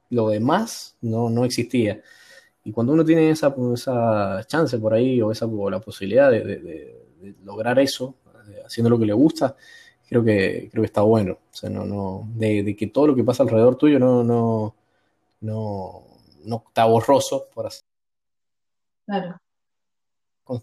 lo 0.10 0.30
demás 0.30 0.95
no, 1.02 1.30
no 1.30 1.45
existía. 1.45 2.02
Y 2.65 2.71
cuando 2.71 2.93
uno 2.93 3.04
tiene 3.04 3.30
esa, 3.30 3.54
esa 3.73 4.43
chance 4.47 4.78
por 4.78 4.93
ahí 4.93 5.21
o 5.21 5.32
esa 5.32 5.47
la 5.69 5.80
posibilidad 5.82 6.32
de, 6.32 7.03
lograr 7.44 7.80
eso, 7.80 8.16
haciendo 8.66 8.90
lo 8.90 9.00
que 9.00 9.06
le 9.06 9.14
gusta, 9.14 9.56
creo 10.08 10.24
que, 10.24 10.70
creo 10.72 10.82
que 10.82 10.88
está 10.88 11.02
bueno. 11.02 11.34
O 11.52 11.56
sea, 11.56 11.70
no, 11.70 11.86
no, 11.86 12.28
de, 12.36 12.76
que 12.76 12.88
todo 12.88 13.08
lo 13.08 13.16
que 13.16 13.24
pasa 13.24 13.44
alrededor 13.44 13.76
tuyo 13.78 14.00
no, 14.00 14.24
no, 14.24 14.76
no, 15.42 16.04
no 16.44 16.64
está 16.68 16.86
borroso, 16.86 17.48
por 17.54 17.68
así 17.68 17.82
Claro. 19.06 19.38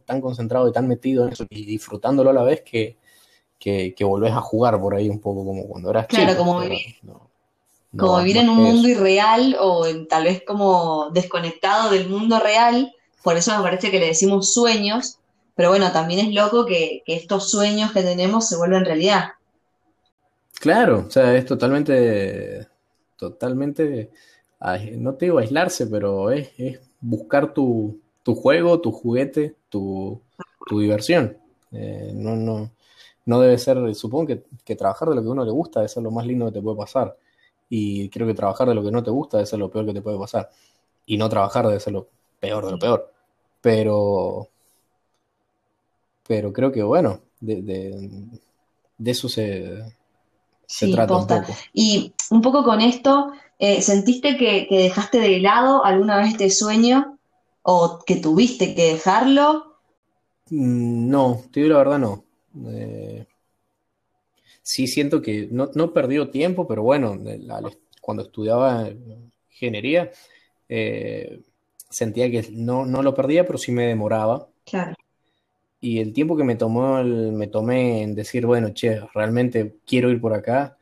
Tan 0.04 0.20
concentrado 0.20 0.68
y 0.68 0.72
tan 0.72 0.88
metido 0.88 1.24
en 1.24 1.32
eso 1.32 1.46
y 1.48 1.64
disfrutándolo 1.64 2.30
a 2.30 2.34
la 2.34 2.42
vez 2.42 2.62
que, 2.62 2.98
que, 3.58 3.94
volvés 4.04 4.32
a 4.32 4.40
jugar 4.40 4.80
por 4.80 4.94
ahí 4.94 5.08
un 5.08 5.20
poco 5.20 5.44
como 5.44 5.66
cuando 5.66 5.90
eras 5.90 6.06
claro, 6.06 6.36
como 6.36 6.60
vivir, 6.60 6.96
como 7.96 8.18
vivir 8.18 8.38
en 8.38 8.50
un 8.50 8.58
mundo 8.58 8.88
irreal 8.88 9.56
o 9.58 9.84
tal 10.08 10.24
vez 10.24 10.42
como 10.46 11.10
desconectado 11.10 11.90
del 11.90 12.08
mundo 12.08 12.38
real, 12.40 12.94
por 13.22 13.36
eso 13.36 13.56
me 13.56 13.62
parece 13.62 13.90
que 13.90 14.00
le 14.00 14.06
decimos 14.06 14.52
sueños, 14.52 15.18
pero 15.54 15.70
bueno, 15.70 15.92
también 15.92 16.20
es 16.26 16.34
loco 16.34 16.66
que, 16.66 17.02
estos 17.06 17.50
sueños 17.50 17.92
que 17.92 18.02
tenemos 18.02 18.48
se 18.48 18.56
vuelvan 18.56 18.84
realidad. 18.84 19.30
Claro, 20.60 21.04
o 21.06 21.10
sea, 21.10 21.36
es 21.36 21.46
totalmente, 21.46 22.66
totalmente, 23.16 24.10
no 24.98 25.14
te 25.14 25.26
digo 25.26 25.38
aislarse, 25.38 25.86
pero 25.86 26.30
es, 26.30 26.50
buscar 27.00 27.54
tu, 27.54 28.00
juego, 28.24 28.80
tu 28.80 28.92
juguete, 28.92 29.56
tu, 29.68 30.20
diversión. 30.70 31.36
Eh, 31.72 32.12
no, 32.14 32.36
no, 32.36 32.70
no 33.30 33.40
debe 33.40 33.58
ser, 33.58 33.94
supongo 33.94 34.38
que, 34.64 34.76
trabajar 34.76 35.08
de 35.08 35.14
lo 35.14 35.22
que 35.22 35.28
a 35.28 35.32
uno 35.32 35.44
le 35.44 35.50
gusta 35.50 35.80
debe 35.80 35.88
ser 35.88 36.02
lo 36.02 36.10
más 36.10 36.26
lindo 36.26 36.46
que 36.46 36.52
te 36.52 36.62
puede 36.62 36.76
pasar. 36.76 37.16
Y 37.68 38.08
creo 38.08 38.26
que 38.26 38.34
trabajar 38.34 38.68
de 38.68 38.74
lo 38.74 38.82
que 38.82 38.90
no 38.90 39.02
te 39.02 39.10
gusta 39.10 39.36
debe 39.36 39.46
ser 39.46 39.58
lo 39.58 39.70
peor 39.70 39.86
que 39.86 39.94
te 39.94 40.02
puede 40.02 40.18
pasar. 40.18 40.50
Y 41.06 41.16
no 41.16 41.28
trabajar 41.28 41.66
debe 41.66 41.80
ser 41.80 41.92
lo 41.92 42.08
peor 42.40 42.64
de 42.66 42.72
lo 42.72 42.78
peor. 42.78 43.12
Pero, 43.60 44.48
pero 46.30 46.52
creo 46.52 46.70
que 46.70 46.84
bueno, 46.84 47.22
de, 47.40 47.98
eso 49.04 49.28
se, 49.28 49.82
trata 50.92 51.16
un 51.16 51.26
poco. 51.26 51.52
Y 51.72 52.14
un 52.30 52.40
poco 52.40 52.62
con 52.62 52.80
esto, 52.80 53.32
eh, 53.58 53.82
¿sentiste 53.82 54.36
que, 54.36 54.68
dejaste 54.70 55.18
de 55.18 55.40
lado 55.40 55.84
alguna 55.84 56.18
vez 56.18 56.28
este 56.28 56.48
sueño 56.50 57.18
o 57.62 57.98
que 58.06 58.14
tuviste 58.14 58.76
que 58.76 58.92
dejarlo? 58.92 59.74
Mm, 60.50 61.10
no, 61.10 61.42
te 61.50 61.62
digo 61.62 61.72
la 61.72 61.78
verdad, 61.78 61.98
no. 61.98 62.24
Eh, 62.68 63.26
sí 64.62 64.86
siento 64.86 65.20
que 65.22 65.48
no, 65.50 65.70
no 65.74 65.92
perdió 65.92 66.30
tiempo, 66.30 66.64
pero 66.68 66.84
bueno, 66.84 67.18
cuando 68.00 68.22
estudiaba 68.22 68.88
ingeniería, 69.50 70.12
eh, 70.68 71.40
sentía 71.88 72.30
que 72.30 72.46
no, 72.52 72.84
lo 72.84 73.14
perdía, 73.16 73.44
pero 73.44 73.58
sí 73.58 73.72
me 73.72 73.88
demoraba. 73.88 74.46
Claro. 74.64 74.94
Y 75.80 76.00
el 76.00 76.12
tiempo 76.12 76.36
que 76.36 76.44
me 76.44 76.56
tomó 76.56 77.02
me 77.02 77.46
tomé 77.46 78.02
en 78.02 78.14
decir, 78.14 78.44
bueno, 78.46 78.70
che, 78.74 79.00
realmente 79.14 79.76
quiero 79.86 80.10
ir 80.10 80.20
por 80.20 80.34
acá, 80.34 80.76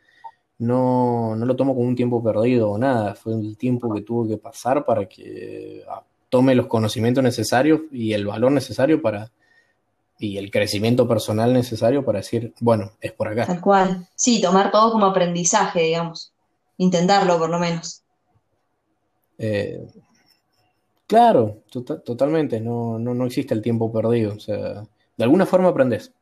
no, 0.58 1.36
no 1.36 1.46
lo 1.46 1.54
tomo 1.54 1.74
como 1.74 1.86
un 1.86 1.94
tiempo 1.94 2.22
perdido 2.22 2.70
o 2.70 2.78
nada. 2.78 3.14
Fue 3.14 3.34
el 3.34 3.56
tiempo 3.56 3.92
que 3.94 4.02
tuvo 4.02 4.26
que 4.26 4.38
pasar 4.38 4.84
para 4.84 5.06
que 5.06 5.84
ah, 5.88 6.02
tome 6.28 6.54
los 6.54 6.66
conocimientos 6.66 7.22
necesarios 7.22 7.82
y 7.92 8.12
el 8.12 8.26
valor 8.26 8.50
necesario 8.52 9.00
para, 9.00 9.30
y 10.18 10.36
el 10.36 10.50
crecimiento 10.50 11.06
personal 11.06 11.52
necesario 11.52 12.04
para 12.04 12.18
decir, 12.18 12.52
bueno, 12.60 12.92
es 13.00 13.12
por 13.12 13.28
acá. 13.28 13.46
Tal 13.46 13.60
cual. 13.60 14.08
Sí, 14.16 14.40
tomar 14.40 14.70
todo 14.72 14.90
como 14.92 15.06
aprendizaje, 15.06 15.82
digamos. 15.82 16.32
Intentarlo, 16.76 17.38
por 17.38 17.50
lo 17.50 17.58
menos. 17.58 18.02
Eh, 19.38 19.86
claro, 21.08 21.64
tota-, 21.70 22.00
totalmente. 22.04 22.60
No, 22.60 23.00
no, 23.00 23.14
no, 23.14 23.26
existe 23.26 23.52
el 23.54 23.62
tiempo 23.62 23.92
perdido. 23.92 24.34
O 24.34 24.40
sea, 24.40 24.86
de 25.16 25.24
alguna 25.24 25.46
forma 25.46 25.70
aprendes. 25.70 26.12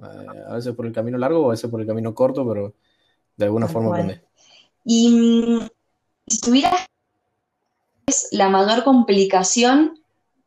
Eh, 0.00 0.40
a 0.48 0.54
veces 0.54 0.74
por 0.74 0.86
el 0.86 0.92
camino 0.92 1.18
largo, 1.18 1.46
a 1.46 1.50
veces 1.50 1.70
por 1.70 1.82
el 1.82 1.86
camino 1.86 2.14
corto, 2.14 2.48
pero 2.48 2.72
de 3.36 3.44
alguna 3.44 3.68
forma 3.68 3.90
aprendes. 3.90 4.22
Y 4.84 5.10
mm, 5.10 5.68
si 6.26 6.40
tuvieras 6.40 6.86
la 8.30 8.48
mayor 8.48 8.84
complicación 8.84 10.00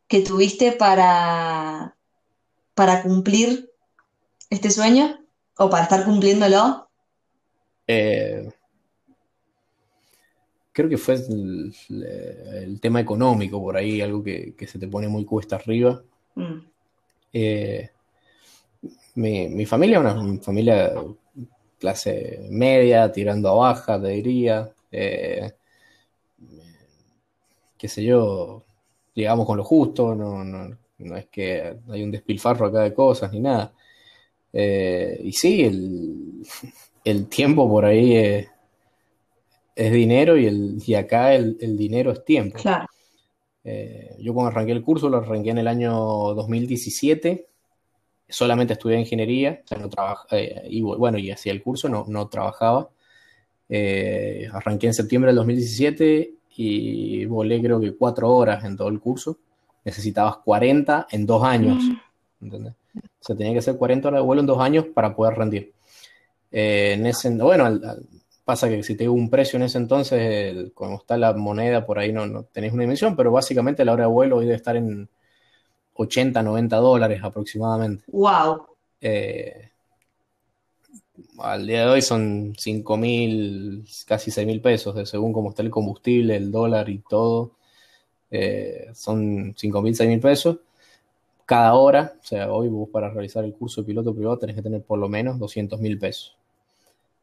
que 0.07 0.21
tuviste 0.21 0.71
para 0.71 1.95
para 2.79 3.03
cumplir 3.03 3.73
este 4.49 4.71
sueño 4.71 5.19
o 5.57 5.69
para 5.69 5.83
estar 5.83 6.05
cumpliéndolo? 6.05 6.89
Eh, 7.87 8.49
creo 10.79 10.89
que 10.89 10.97
fue 10.97 11.15
el, 11.15 12.79
tema 12.79 13.01
económico 13.01 13.61
por 13.61 13.75
ahí, 13.75 13.99
algo 13.99 14.23
que, 14.23 14.55
se 14.65 14.79
te 14.79 14.87
pone 14.87 15.09
muy 15.09 15.25
cuesta 15.25 15.57
arriba. 15.57 16.01
Mm. 16.35 16.59
Eh, 17.33 17.89
mi, 19.15 19.65
familia 19.65 19.97
es 19.97 20.15
una 20.15 20.41
familia 20.41 20.93
clase 21.77 22.47
media, 22.49 23.11
tirando 23.11 23.49
a 23.49 23.55
baja, 23.55 24.01
te 24.01 24.07
diría. 24.07 24.71
Eh, 24.89 25.51
qué 27.77 27.87
sé 27.89 28.01
yo, 28.01 28.63
llegamos 29.13 29.45
con 29.45 29.57
lo 29.57 29.65
justo, 29.65 30.15
no, 30.15 30.45
no, 30.45 30.77
no 30.99 31.17
es 31.17 31.25
que 31.25 31.75
hay 31.89 32.03
un 32.03 32.11
despilfarro 32.11 32.67
acá 32.67 32.83
de 32.83 32.93
cosas 32.93 33.33
ni 33.33 33.41
nada. 33.41 33.73
Eh, 34.53 35.19
y 35.25 35.33
sí, 35.33 35.61
el, 37.03 37.27
tiempo 37.27 37.69
por 37.69 37.83
ahí 37.83 38.15
es, 38.15 38.47
dinero 39.91 40.37
y, 40.37 40.45
el, 40.45 40.81
y 40.85 40.93
acá 40.95 41.33
el, 41.33 41.77
dinero 41.77 42.11
es 42.11 42.23
tiempo. 42.25 42.57
Claro. 42.59 42.87
Eh, 43.63 44.15
yo 44.19 44.33
cuando 44.33 44.51
arranqué 44.51 44.71
el 44.71 44.83
curso, 44.83 45.09
lo 45.09 45.17
arranqué 45.17 45.51
en 45.51 45.59
el 45.59 45.67
año 45.67 45.93
2017, 45.93 47.47
solamente 48.27 48.73
estudié 48.73 48.99
ingeniería, 48.99 49.61
no 49.77 49.89
eh, 50.31 50.67
y 50.69 50.81
bueno, 50.81 51.17
y 51.17 51.31
hacía 51.31 51.51
el 51.51 51.61
curso, 51.61 51.89
no, 51.89 52.05
no 52.07 52.27
trabajaba. 52.27 52.89
arranqué 54.51 54.87
en 54.87 54.93
septiembre 54.93 55.29
del 55.29 55.37
2017 55.37 56.33
y 56.55 57.25
volé 57.25 57.61
creo 57.61 57.79
que 57.79 57.95
cuatro 57.95 58.29
horas 58.35 58.63
en 58.65 58.75
todo 58.75 58.89
el 58.89 58.99
curso 58.99 59.37
necesitabas 59.85 60.37
40 60.37 61.07
en 61.11 61.25
dos 61.25 61.43
años. 61.43 61.83
¿entendés? 62.41 62.73
O 62.95 63.23
sea, 63.23 63.35
tenía 63.35 63.53
que 63.53 63.59
hacer 63.59 63.77
40 63.77 64.07
horas 64.07 64.19
de 64.19 64.25
vuelo 64.25 64.41
en 64.41 64.47
dos 64.47 64.59
años 64.59 64.85
para 64.93 65.15
poder 65.15 65.35
rendir. 65.35 65.73
Eh, 66.51 66.93
en 66.93 67.05
ese, 67.05 67.29
bueno, 67.29 67.79
pasa 68.49 68.67
que 68.67 68.81
si 68.81 68.95
te 68.95 69.03
digo 69.03 69.13
un 69.13 69.29
precio 69.29 69.57
en 69.57 69.63
ese 69.63 69.77
entonces, 69.77 70.71
como 70.73 70.95
está 70.95 71.17
la 71.17 71.33
moneda 71.33 71.85
por 71.85 71.99
ahí, 71.99 72.11
no, 72.11 72.25
no 72.25 72.45
tenés 72.45 72.73
una 72.73 72.81
dimensión, 72.81 73.15
pero 73.15 73.31
básicamente 73.31 73.85
la 73.85 73.93
hora 73.93 74.05
de 74.05 74.09
vuelo 74.09 74.37
hoy 74.37 74.45
debe 74.45 74.55
estar 74.55 74.75
en 74.75 75.07
80, 75.93 76.41
90 76.41 76.77
dólares 76.77 77.19
aproximadamente. 77.21 78.05
¡Wow! 78.07 78.65
Eh, 79.01 79.69
al 81.37 81.67
día 81.67 81.81
de 81.81 81.91
hoy 81.91 82.01
son 82.01 82.55
5 82.57 82.97
mil, 82.97 83.85
casi 84.07 84.31
6 84.31 84.47
mil 84.47 84.61
pesos, 84.61 85.07
según 85.07 85.31
cómo 85.31 85.49
está 85.49 85.61
el 85.61 85.69
combustible, 85.69 86.35
el 86.35 86.49
dólar 86.51 86.89
y 86.89 87.03
todo. 87.07 87.51
Eh, 88.31 88.87
son 88.95 89.53
5 89.55 89.81
mil, 89.83 89.95
6 89.95 90.09
mil 90.09 90.19
pesos 90.19 90.57
cada 91.45 91.75
hora. 91.75 92.15
O 92.19 92.25
sea, 92.25 92.51
hoy 92.51 92.67
vos 92.69 92.89
para 92.89 93.11
realizar 93.11 93.45
el 93.45 93.53
curso 93.53 93.81
de 93.81 93.85
piloto 93.85 94.15
privado 94.15 94.39
tenés 94.39 94.55
que 94.55 94.63
tener 94.63 94.81
por 94.81 94.97
lo 94.97 95.07
menos 95.07 95.37
200 95.37 95.79
mil 95.79 95.99
pesos. 95.99 96.38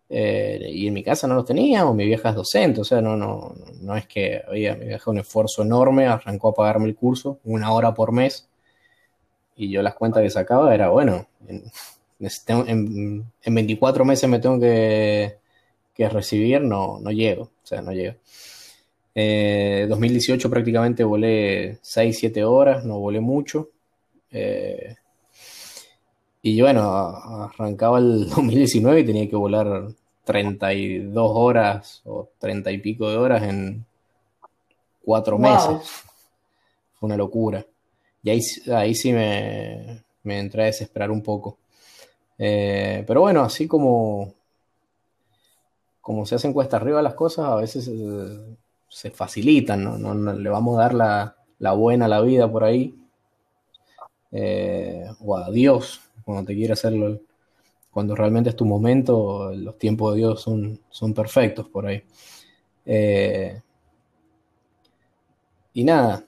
Eh, 0.08 0.68
y 0.70 0.86
en 0.86 0.94
mi 0.94 1.02
casa 1.02 1.26
no 1.26 1.34
los 1.34 1.44
teníamos, 1.44 1.94
mi 1.94 2.06
vieja 2.06 2.30
es 2.30 2.36
docente, 2.36 2.80
o 2.80 2.84
sea, 2.84 3.00
no, 3.00 3.16
no, 3.16 3.54
no 3.80 3.96
es 3.96 4.06
que 4.06 4.40
había, 4.46 4.76
mi 4.76 4.86
vieja 4.86 5.10
un 5.10 5.18
esfuerzo 5.18 5.62
enorme, 5.62 6.06
arrancó 6.06 6.48
a 6.48 6.54
pagarme 6.54 6.86
el 6.86 6.94
curso, 6.94 7.40
una 7.44 7.72
hora 7.72 7.92
por 7.92 8.12
mes, 8.12 8.48
y 9.56 9.70
yo 9.70 9.82
las 9.82 9.94
cuentas 9.94 10.22
que 10.22 10.30
sacaba 10.30 10.74
era, 10.74 10.90
bueno, 10.90 11.26
en, 11.48 13.24
24 13.46 14.04
meses 14.04 14.28
me 14.28 14.38
tengo 14.38 14.60
que, 14.60 15.38
recibir, 15.98 16.60
no, 16.62 17.00
no 17.00 17.10
llego, 17.10 17.44
o 17.44 17.66
sea, 17.66 17.82
no 17.82 17.92
llego. 17.92 18.16
2018 19.88 20.46
eh, 20.46 20.50
prácticamente 20.50 21.02
volé 21.04 21.78
6, 21.80 22.18
7 22.18 22.44
horas, 22.44 22.84
no 22.84 22.98
volé 22.98 23.20
mucho. 23.20 23.70
Eh, 24.30 24.94
y 26.48 26.62
bueno, 26.62 26.80
arrancaba 26.80 27.98
el 27.98 28.28
2019 28.30 29.00
y 29.00 29.04
tenía 29.04 29.28
que 29.28 29.34
volar 29.34 29.88
32 30.22 31.30
horas 31.34 32.02
o 32.04 32.28
30 32.38 32.70
y 32.70 32.78
pico 32.78 33.10
de 33.10 33.16
horas 33.16 33.42
en 33.42 33.84
cuatro 35.04 35.38
meses. 35.38 36.04
Fue 36.94 37.08
una 37.08 37.16
locura. 37.16 37.66
Y 38.22 38.30
ahí, 38.30 38.40
ahí 38.72 38.94
sí 38.94 39.12
me, 39.12 40.04
me 40.22 40.38
entré 40.38 40.62
a 40.62 40.66
desesperar 40.66 41.10
un 41.10 41.20
poco. 41.20 41.58
Eh, 42.38 43.02
pero 43.08 43.22
bueno, 43.22 43.42
así 43.42 43.66
como, 43.66 44.32
como 46.00 46.26
se 46.26 46.36
hacen 46.36 46.52
cuesta 46.52 46.76
arriba 46.76 47.02
las 47.02 47.14
cosas, 47.14 47.46
a 47.46 47.56
veces 47.56 47.90
se, 48.88 49.10
facilitan, 49.10 49.82
¿no? 49.82 50.14
le 50.14 50.48
vamos 50.48 50.78
a 50.78 50.82
dar 50.82 50.94
la, 51.58 51.72
buena 51.72 52.04
a 52.04 52.08
la 52.08 52.20
vida 52.20 52.48
por 52.48 52.62
ahí. 52.62 52.94
Eh, 54.30 55.06
o 55.20 55.36
a 55.36 55.50
Dios, 55.50 56.05
cuando 56.26 56.48
te 56.48 56.54
quiere 56.54 56.72
hacerlo, 56.72 57.20
cuando 57.90 58.16
realmente 58.16 58.50
es 58.50 58.56
tu 58.56 58.64
momento, 58.64 59.52
los 59.54 59.78
tiempos 59.78 60.12
de 60.12 60.18
Dios 60.18 60.42
son, 60.42 60.80
son 60.90 61.14
perfectos 61.14 61.68
por 61.68 61.86
ahí. 61.86 62.02
Eh, 62.84 63.62
y 65.72 65.84
nada, 65.84 66.24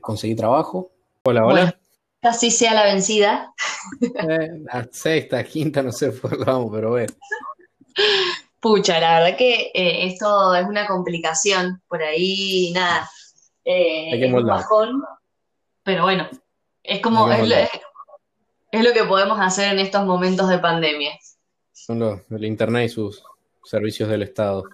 conseguí 0.00 0.34
trabajo. 0.34 0.90
Hola, 1.22 1.46
hola. 1.46 1.78
Casi 2.20 2.50
sea 2.50 2.74
la 2.74 2.84
vencida. 2.84 3.54
Eh, 4.02 4.62
la 4.64 4.88
sexta, 4.90 5.44
quinta, 5.44 5.80
no 5.80 5.92
sé 5.92 6.10
por 6.10 6.44
vamos, 6.44 6.70
pero 6.72 6.90
bueno. 6.90 7.12
Pucha, 8.58 8.98
la 8.98 9.20
verdad 9.20 9.38
que 9.38 9.70
eh, 9.72 10.06
esto 10.06 10.54
es 10.56 10.66
una 10.66 10.88
complicación. 10.88 11.80
Por 11.86 12.02
ahí, 12.02 12.72
nada. 12.74 13.08
Eh, 13.64 14.10
es 14.12 14.32
un 14.32 14.44
bajón. 14.44 15.04
Pero 15.84 16.02
bueno, 16.02 16.28
es 16.82 17.00
como. 17.00 17.30
Es, 17.30 17.70
lo 18.84 18.92
que 18.92 19.04
podemos 19.04 19.38
hacer 19.40 19.72
en 19.72 19.78
estos 19.78 20.04
momentos 20.04 20.48
de 20.48 20.58
pandemia. 20.58 21.12
Son 21.72 21.98
los 21.98 22.20
el 22.30 22.44
Internet 22.44 22.86
y 22.86 22.88
sus 22.88 23.22
servicios 23.64 24.08
del 24.08 24.22
Estado. 24.22 24.64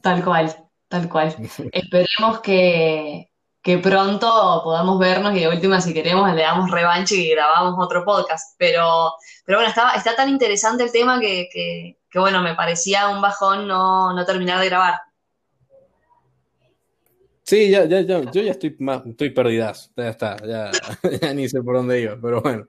Tal 0.00 0.24
cual, 0.24 0.54
tal 0.88 1.08
cual. 1.08 1.34
Esperemos 1.72 2.40
que, 2.40 3.30
que 3.62 3.78
pronto 3.78 4.60
podamos 4.62 4.98
vernos 4.98 5.34
y 5.34 5.40
de 5.40 5.48
última, 5.48 5.80
si 5.80 5.94
queremos, 5.94 6.32
le 6.34 6.42
damos 6.42 6.70
revanche 6.70 7.14
y 7.14 7.30
grabamos 7.30 7.74
otro 7.78 8.04
podcast. 8.04 8.54
Pero, 8.58 9.14
pero 9.46 9.58
bueno, 9.58 9.70
está, 9.70 9.92
está 9.94 10.14
tan 10.14 10.28
interesante 10.28 10.84
el 10.84 10.92
tema 10.92 11.18
que, 11.18 11.48
que, 11.50 12.18
bueno, 12.18 12.42
me 12.42 12.54
parecía 12.54 13.08
un 13.08 13.22
bajón 13.22 13.66
no, 13.66 14.12
no 14.12 14.24
terminar 14.24 14.60
de 14.60 14.66
grabar. 14.66 15.00
Sí, 17.44 17.68
ya, 17.70 17.84
ya, 17.84 18.00
ya, 18.00 18.30
yo 18.30 18.42
ya 18.42 18.52
estoy 18.52 18.74
más, 18.78 19.04
estoy 19.04 19.30
perdidas, 19.30 19.92
ya 19.94 20.08
está, 20.08 20.36
ya, 20.46 20.70
ya 21.20 21.34
ni 21.34 21.46
sé 21.48 21.62
por 21.62 21.76
dónde 21.76 22.00
iba, 22.00 22.18
pero 22.20 22.40
bueno. 22.40 22.66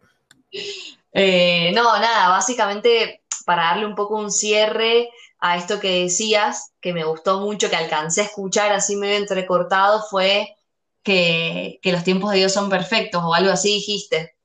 Eh, 1.14 1.72
no, 1.74 1.98
nada, 1.98 2.28
básicamente 2.30 3.22
para 3.46 3.64
darle 3.64 3.86
un 3.86 3.96
poco 3.96 4.18
un 4.18 4.32
cierre 4.32 5.10
a 5.40 5.58
esto 5.58 5.80
que 5.80 6.02
decías, 6.04 6.74
que 6.82 6.92
me 6.92 7.06
gustó 7.06 7.40
mucho, 7.40 7.70
que 7.70 7.76
alcancé 7.78 8.22
a 8.22 8.26
escuchar 8.26 8.74
así 8.74 8.98
medio 8.98 9.18
entrecortado, 9.18 10.04
fue 10.10 10.56
que, 11.02 11.80
los 11.84 12.04
tiempos 12.04 12.32
de 12.32 12.40
Dios 12.40 12.52
son 12.52 12.70
perfectos 12.70 13.24
o 13.24 13.34
algo 13.34 13.52
así 13.52 13.76
dijiste. 13.76 14.36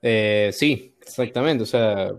Eh, 0.00 0.50
sí, 0.52 0.96
exactamente. 1.02 1.64
O 1.64 1.66
sea, 1.66 2.12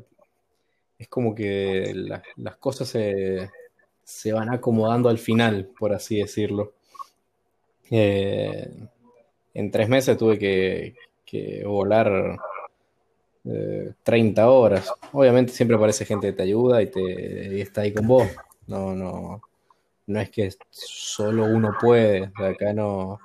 es 1.00 1.08
como 1.08 1.34
que 1.34 1.94
las 2.36 2.58
cosas 2.58 2.90
se, 2.90 3.50
van 4.34 4.50
acomodando 4.50 5.10
al 5.10 5.18
final, 5.18 5.70
por 5.78 5.94
así 5.94 6.18
decirlo. 6.18 6.74
Eh, 7.90 8.70
en 9.54 9.72
tres 9.72 9.90
meses 9.90 10.18
tuve 10.18 10.38
que, 10.38 11.64
volar 11.66 12.38
30 14.04 14.42
eh, 14.42 14.46
horas. 14.46 14.92
Obviamente 15.12 15.54
siempre 15.54 15.76
aparece 15.76 16.06
gente 16.06 16.28
que 16.28 16.34
te 16.34 16.44
ayuda 16.44 16.82
y, 16.82 16.88
te, 16.88 17.62
está 17.62 17.82
ahí 17.82 17.94
con 17.94 18.08
vos. 18.08 18.28
No, 18.68 18.96
no, 18.96 19.42
no 20.08 20.20
es 20.20 20.30
que 20.30 20.50
solo 20.70 21.46
uno 21.46 21.76
puede, 21.80 22.32
acá 22.36 22.74
no 22.74 23.20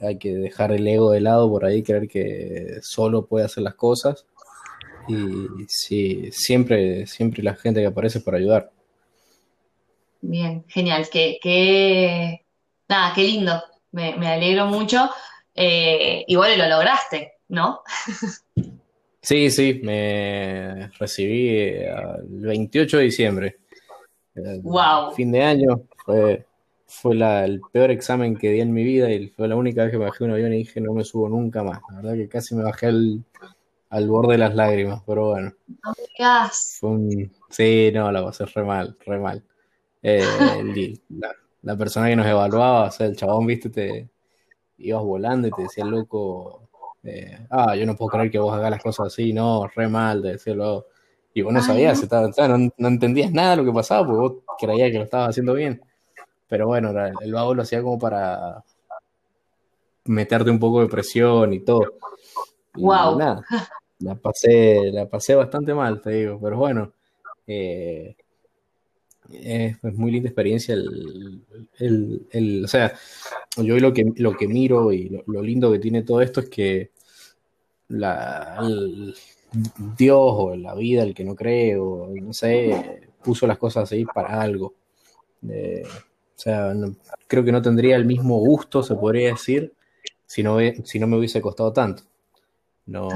hay 0.00 0.18
que 0.18 0.34
dejar 0.34 0.72
el 0.72 0.86
ego 0.86 1.10
de 1.10 1.20
lado 1.20 1.48
por 1.48 1.64
ahí, 1.64 1.82
creer 1.82 2.08
que 2.08 2.78
solo 2.82 3.26
puede 3.26 3.44
hacer 3.44 3.62
las 3.62 3.74
cosas. 3.74 4.26
Y 5.08 5.46
sí, 5.68 6.30
siempre, 6.32 7.06
siempre 7.06 7.42
la 7.42 7.54
gente 7.54 7.80
que 7.80 7.86
aparece 7.86 8.20
para 8.20 8.38
ayudar. 8.38 8.70
Bien, 10.22 10.64
genial, 10.68 11.08
que, 11.10 12.44
nada, 12.88 13.12
qué 13.14 13.22
lindo, 13.22 13.62
me, 13.92 14.12
alegro 14.26 14.66
mucho. 14.66 15.10
Eh, 15.54 16.24
bueno, 16.34 16.62
lo 16.62 16.68
lograste, 16.76 17.34
¿no? 17.48 17.82
sí, 19.22 19.50
sí, 19.50 19.80
me 19.82 20.88
recibí 20.98 21.48
el 21.48 22.40
28 22.42 22.98
de 22.98 23.02
diciembre. 23.02 23.56
Wow. 24.62 25.12
Fin 25.12 25.32
de 25.32 25.42
año, 25.42 25.82
fue, 26.04 26.46
fue 26.86 27.14
el 27.14 27.60
peor 27.72 27.90
examen 27.90 28.36
que 28.36 28.50
di 28.50 28.60
en 28.60 28.72
mi 28.72 28.84
vida 28.84 29.10
y 29.10 29.28
fue 29.28 29.48
la 29.48 29.56
única 29.56 29.82
vez 29.82 29.92
que 29.92 29.98
me 29.98 30.06
bajé 30.06 30.24
un 30.24 30.32
avión 30.32 30.52
y 30.52 30.58
dije 30.58 30.80
no 30.80 30.92
me 30.92 31.04
subo 31.04 31.28
nunca 31.28 31.62
más. 31.62 31.80
La 31.90 31.96
verdad 31.96 32.14
que 32.14 32.28
casi 32.28 32.54
me 32.54 32.64
bajé 32.64 32.86
al, 32.86 34.08
borde 34.08 34.32
de 34.32 34.38
las 34.38 34.54
lágrimas, 34.54 35.02
pero 35.06 35.30
bueno. 35.30 35.52
sí, 37.48 37.90
no, 37.92 38.10
la 38.10 38.24
pasé 38.24 38.44
re 38.46 38.64
mal, 38.64 38.96
re 39.06 39.18
mal. 39.18 39.42
Eh, 40.02 40.96
la, 41.62 41.76
persona 41.76 42.08
que 42.08 42.16
nos 42.16 42.26
evaluaba, 42.26 42.84
o 42.86 42.90
sea, 42.90 43.06
el 43.06 43.16
chabón, 43.16 43.46
viste, 43.46 43.68
te 43.68 44.08
ibas 44.78 45.02
volando 45.02 45.48
y 45.48 45.50
te 45.50 45.62
decía 45.62 45.84
loco, 45.84 46.68
eh, 47.02 47.46
ah, 47.50 47.74
yo 47.76 47.86
no 47.86 47.96
puedo 47.96 48.10
creer 48.10 48.30
que 48.30 48.38
vos 48.38 48.52
hagas 48.52 48.70
las 48.70 48.82
cosas 48.82 49.08
así, 49.08 49.32
no, 49.32 49.66
re 49.68 49.88
mal, 49.88 50.22
te 50.22 50.28
decía 50.32 50.54
luego. 50.54 50.86
Y 51.32 51.42
vos 51.42 51.52
no 51.52 51.62
sabías, 51.62 52.04
no. 52.10 52.70
no, 52.76 52.88
entendías 52.88 53.30
nada 53.30 53.50
de 53.50 53.56
lo 53.58 53.64
que 53.64 53.72
pasaba, 53.72 54.04
porque 54.04 54.20
vos 54.20 54.32
creías 54.58 54.90
que 54.90 54.98
lo 54.98 55.04
estabas 55.04 55.30
haciendo 55.30 55.54
bien. 55.54 55.80
Pero 56.48 56.66
bueno, 56.66 56.92
el 57.20 57.32
vago 57.32 57.54
lo 57.54 57.62
hacía 57.62 57.82
como 57.82 57.98
para 57.98 58.64
meterte 60.06 60.50
un 60.50 60.58
poco 60.58 60.80
de 60.80 60.88
presión 60.88 61.52
y 61.52 61.60
todo. 61.60 61.82
wow. 62.74 63.16
la 64.00 64.14
pasé, 64.16 64.90
la 64.92 65.08
pasé 65.08 65.36
bastante 65.36 65.72
mal, 65.72 66.00
te 66.00 66.10
digo, 66.10 66.40
pero 66.40 66.56
bueno. 66.56 66.92
Eh, 67.46 68.16
es, 69.32 69.82
muy 69.82 70.10
linda 70.10 70.28
experiencia 70.28 70.74
el, 70.74 72.62
o 72.64 72.68
sea, 72.68 72.92
yo 73.56 73.78
lo 73.78 73.92
que, 73.92 74.04
lo 74.16 74.36
que 74.36 74.48
miro 74.48 74.92
y 74.92 75.22
lo, 75.26 75.42
lindo 75.42 75.70
que 75.72 75.78
tiene 75.78 76.02
todo 76.02 76.20
esto 76.20 76.40
es 76.40 76.48
que 76.48 76.90
la, 77.88 78.58
Dios 79.96 80.18
o 80.18 80.56
la 80.56 80.74
vida, 80.74 81.02
el 81.02 81.14
que 81.14 81.24
no 81.24 81.34
cree, 81.34 81.76
o 81.76 82.08
no 82.08 82.32
sé, 82.32 83.08
puso 83.22 83.46
las 83.46 83.58
cosas 83.58 83.90
ahí 83.92 84.04
para 84.04 84.40
algo. 84.40 84.74
O 85.42 86.42
sea, 86.42 86.72
creo 87.26 87.44
que 87.44 87.52
no 87.52 87.62
tendría 87.62 87.96
el 87.96 88.06
mismo 88.06 88.38
gusto, 88.38 88.82
se 88.82 88.94
podría 88.94 89.30
decir, 89.30 89.74
si 90.26 90.42
no, 90.42 90.58
si 90.84 90.98
no 90.98 91.06
me 91.06 91.16
hubiese 91.16 91.40
costado 91.40 91.72
tanto. 91.72 92.04
No, 92.86 93.08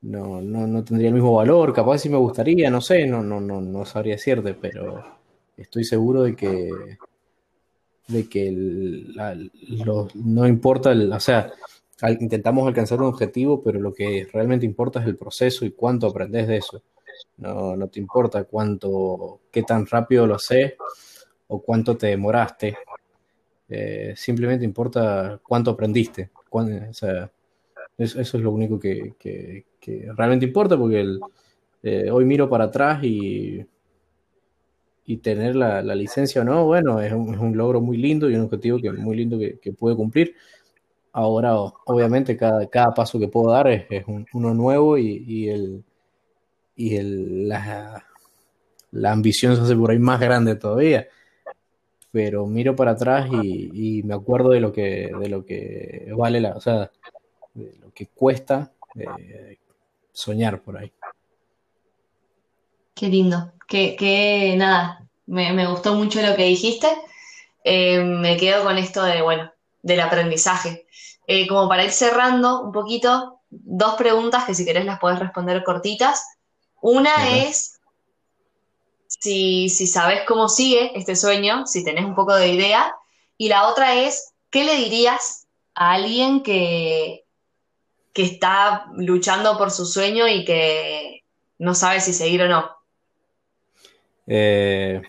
No, 0.00 0.40
no, 0.40 0.84
tendría 0.84 1.08
el 1.08 1.14
mismo 1.14 1.34
valor, 1.34 1.72
capaz 1.74 1.98
si 1.98 2.08
me 2.08 2.16
gustaría, 2.16 2.70
no 2.70 2.80
sé, 2.80 3.06
no, 3.06 3.22
no, 3.22 3.40
no, 3.40 3.60
no 3.60 3.84
sabría 3.84 4.14
decirte, 4.14 4.54
pero 4.54 5.04
estoy 5.56 5.84
seguro 5.84 6.22
de 6.22 6.36
que 6.36 6.70
de 8.08 8.28
que 8.28 8.50
no 10.14 10.48
importa, 10.48 10.92
el, 10.92 11.12
o 11.12 11.20
sea, 11.20 11.52
intentamos 12.20 12.66
alcanzar 12.66 13.00
un 13.00 13.08
objetivo, 13.08 13.62
pero 13.62 13.80
lo 13.80 13.92
que 13.92 14.26
realmente 14.32 14.66
importa 14.66 15.00
es 15.00 15.06
el 15.06 15.16
proceso 15.16 15.64
y 15.64 15.72
cuánto 15.72 16.06
aprendes 16.06 16.48
de 16.48 16.56
eso. 16.56 16.82
no, 17.36 17.76
no 17.76 17.88
te 17.88 18.00
importa 18.00 18.44
cuánto, 18.44 19.40
qué 19.50 19.62
tan 19.62 19.86
rápido 19.86 20.26
lo 20.26 20.38
sé 20.38 20.76
o 21.48 21.60
cuánto 21.60 21.96
te 21.96 22.08
demoraste. 22.08 22.78
Eh, 23.68 24.14
simplemente 24.16 24.64
importa 24.64 25.38
cuánto 25.42 25.72
aprendiste. 25.72 26.30
Eso, 27.98 28.20
es 28.20 28.34
lo 28.34 28.52
único 28.52 28.78
que, 28.78 29.64
realmente 30.16 30.46
importa 30.46 30.78
porque 30.78 31.04
eh, 31.82 32.10
hoy 32.10 32.24
miro 32.24 32.48
para 32.48 32.64
atrás 32.64 33.00
y, 33.02 33.66
tener 35.22 35.56
la, 35.56 35.82
licencia 35.94 36.42
o 36.42 36.44
no, 36.44 36.66
bueno, 36.66 37.00
es 37.00 37.12
un, 37.12 37.56
logro 37.56 37.80
muy 37.80 37.96
lindo 37.96 38.30
y 38.30 38.34
un 38.34 38.42
objetivo 38.42 38.78
que 38.78 38.92
muy 38.92 39.16
lindo 39.16 39.38
que, 39.38 39.58
que 39.58 39.72
pude 39.72 39.96
cumplir. 39.96 40.34
Ahora, 41.12 41.56
obviamente, 41.56 42.36
cada, 42.36 42.94
paso 42.94 43.18
que 43.18 43.28
puedo 43.28 43.50
dar 43.50 43.66
es, 43.66 44.04
uno 44.32 44.54
nuevo 44.54 44.96
y, 44.96 45.48
la, 46.76 48.04
la, 48.92 49.12
ambición 49.12 49.56
se 49.56 49.62
hace 49.62 49.74
por 49.74 49.90
ahí 49.90 49.98
más 49.98 50.20
grande 50.20 50.54
todavía. 50.54 51.08
Pero 52.12 52.46
miro 52.46 52.76
para 52.76 52.92
atrás 52.92 53.28
y, 53.32 54.02
me 54.04 54.14
acuerdo 54.14 54.50
de 54.50 54.60
lo 54.60 54.72
que, 54.72 55.10
de 55.18 55.28
lo 55.28 55.44
que 55.44 56.12
vale 56.16 56.40
la, 56.40 56.58
de 57.58 57.76
lo 57.78 57.92
que 57.92 58.06
cuesta 58.06 58.72
eh, 58.94 59.58
soñar 60.12 60.60
por 60.62 60.78
ahí. 60.78 60.92
Qué 62.94 63.08
lindo, 63.08 63.52
que, 63.66 64.54
nada, 64.56 65.06
me, 65.26 65.66
gustó 65.66 65.94
mucho 65.94 66.20
lo 66.22 66.34
que 66.34 66.44
dijiste. 66.44 66.88
Eh, 67.62 68.02
me 68.02 68.36
quedo 68.36 68.64
con 68.64 68.78
esto 68.78 69.02
de, 69.04 69.22
bueno, 69.22 69.52
del 69.82 70.00
aprendizaje. 70.00 70.86
Eh, 71.26 71.46
como 71.46 71.68
para 71.68 71.84
ir 71.84 71.92
cerrando 71.92 72.62
un 72.62 72.72
poquito, 72.72 73.40
dos 73.50 73.94
preguntas 73.94 74.44
que 74.44 74.54
si 74.54 74.64
querés 74.64 74.84
las 74.84 74.98
podés 74.98 75.18
responder 75.18 75.62
cortitas. 75.62 76.24
Una 76.80 77.28
es 77.38 77.78
si, 79.06 79.68
si 79.68 79.86
sabes 79.86 80.22
cómo 80.26 80.48
sigue 80.48 80.98
este 80.98 81.14
sueño, 81.14 81.66
si 81.66 81.84
tenés 81.84 82.04
un 82.04 82.14
poco 82.14 82.34
de 82.34 82.48
idea. 82.48 82.94
Y 83.36 83.48
la 83.48 83.68
otra 83.68 83.94
es, 83.94 84.32
¿qué 84.50 84.64
le 84.64 84.74
dirías 84.76 85.46
a 85.74 85.92
alguien 85.92 86.42
que, 86.42 87.27
que 88.18 88.24
está 88.24 88.86
luchando 88.96 89.56
por 89.56 89.70
su 89.70 89.86
sueño 89.86 90.26
y 90.26 90.44
que 90.44 91.22
no 91.60 91.72
sabe 91.76 92.00
si 92.00 92.12
seguir 92.12 92.42
o 92.42 92.48
no? 92.48 92.68
Eh, 94.26 95.00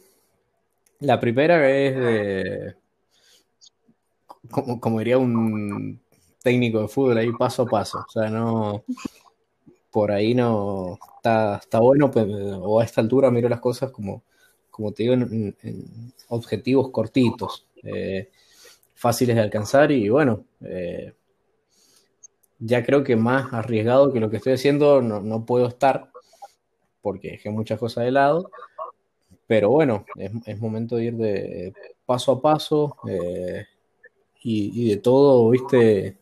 la 0.99 1.19
primera 1.19 1.67
es 1.71 1.95
de, 1.95 2.75
como, 4.51 4.79
como 4.79 4.99
diría 4.99 5.17
un 5.17 5.99
técnico 6.43 6.81
de 6.81 6.87
fútbol 6.87 7.17
ahí 7.17 7.31
paso 7.31 7.63
a 7.63 7.65
paso. 7.65 8.05
O 8.07 8.11
sea, 8.11 8.29
no. 8.29 8.83
Por 9.89 10.11
ahí 10.11 10.35
no. 10.35 10.99
Está, 11.15 11.55
está 11.55 11.79
bueno, 11.79 12.11
pues, 12.11 12.27
o 12.29 12.79
a 12.79 12.83
esta 12.83 13.01
altura 13.01 13.31
miro 13.31 13.49
las 13.49 13.59
cosas 13.59 13.89
como, 13.89 14.21
como 14.69 14.91
te 14.91 15.01
digo, 15.01 15.15
objetivos 16.27 16.91
cortitos, 16.91 17.65
eh, 17.81 18.29
fáciles 18.93 19.35
de 19.35 19.41
alcanzar 19.41 19.91
y 19.91 20.09
bueno. 20.09 20.45
Eh, 20.61 21.11
ya 22.59 22.83
creo 22.83 23.03
que 23.03 23.15
más 23.15 23.53
arriesgado 23.53 24.13
que 24.13 24.19
lo 24.19 24.29
que 24.29 24.37
estoy 24.37 24.53
haciendo 24.53 25.01
no, 25.01 25.21
no 25.21 25.45
puedo 25.45 25.67
estar 25.67 26.11
porque 27.01 27.31
dejé 27.31 27.49
muchas 27.49 27.79
cosas 27.79 28.05
de 28.05 28.11
lado. 28.11 28.51
Pero 29.47 29.69
bueno, 29.69 30.05
es, 30.15 30.31
es 30.45 30.59
momento 30.59 30.97
de 30.97 31.03
ir 31.05 31.15
de 31.15 31.73
paso 32.05 32.33
a 32.33 32.41
paso 32.41 32.97
eh, 33.07 33.65
y, 34.43 34.83
y, 34.83 34.89
de 34.89 34.97
todo, 34.97 35.49
viste, 35.49 36.17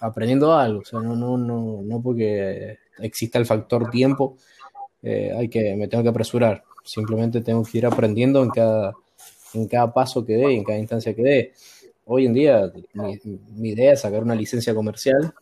aprendiendo 0.00 0.52
algo, 0.52 0.80
o 0.80 0.84
sea, 0.84 1.00
no, 1.00 1.16
no, 1.16 1.38
no, 1.38 1.80
no 1.82 2.02
porque 2.02 2.78
exista 2.98 3.38
el 3.38 3.46
factor 3.46 3.90
tiempo, 3.90 4.36
eh, 5.02 5.32
hay 5.36 5.48
que, 5.48 5.74
me 5.76 5.88
tengo 5.88 6.02
que 6.02 6.10
apresurar, 6.10 6.62
simplemente 6.84 7.40
tengo 7.40 7.62
que 7.64 7.78
ir 7.78 7.86
aprendiendo 7.86 8.42
en 8.42 8.50
cada, 8.50 8.94
en 9.54 9.66
cada 9.66 9.92
paso 9.92 10.24
que 10.24 10.34
dé 10.34 10.52
y 10.52 10.56
en 10.56 10.64
cada 10.64 10.78
instancia 10.78 11.14
que 11.14 11.22
dé. 11.22 11.52
Hoy 12.06 12.26
en 12.26 12.34
día 12.34 12.70
mi, 12.92 13.70
idea 13.70 13.94
es 13.94 14.02
sacar 14.02 14.22
una 14.22 14.34
licencia 14.34 14.74
comercial 14.74 15.32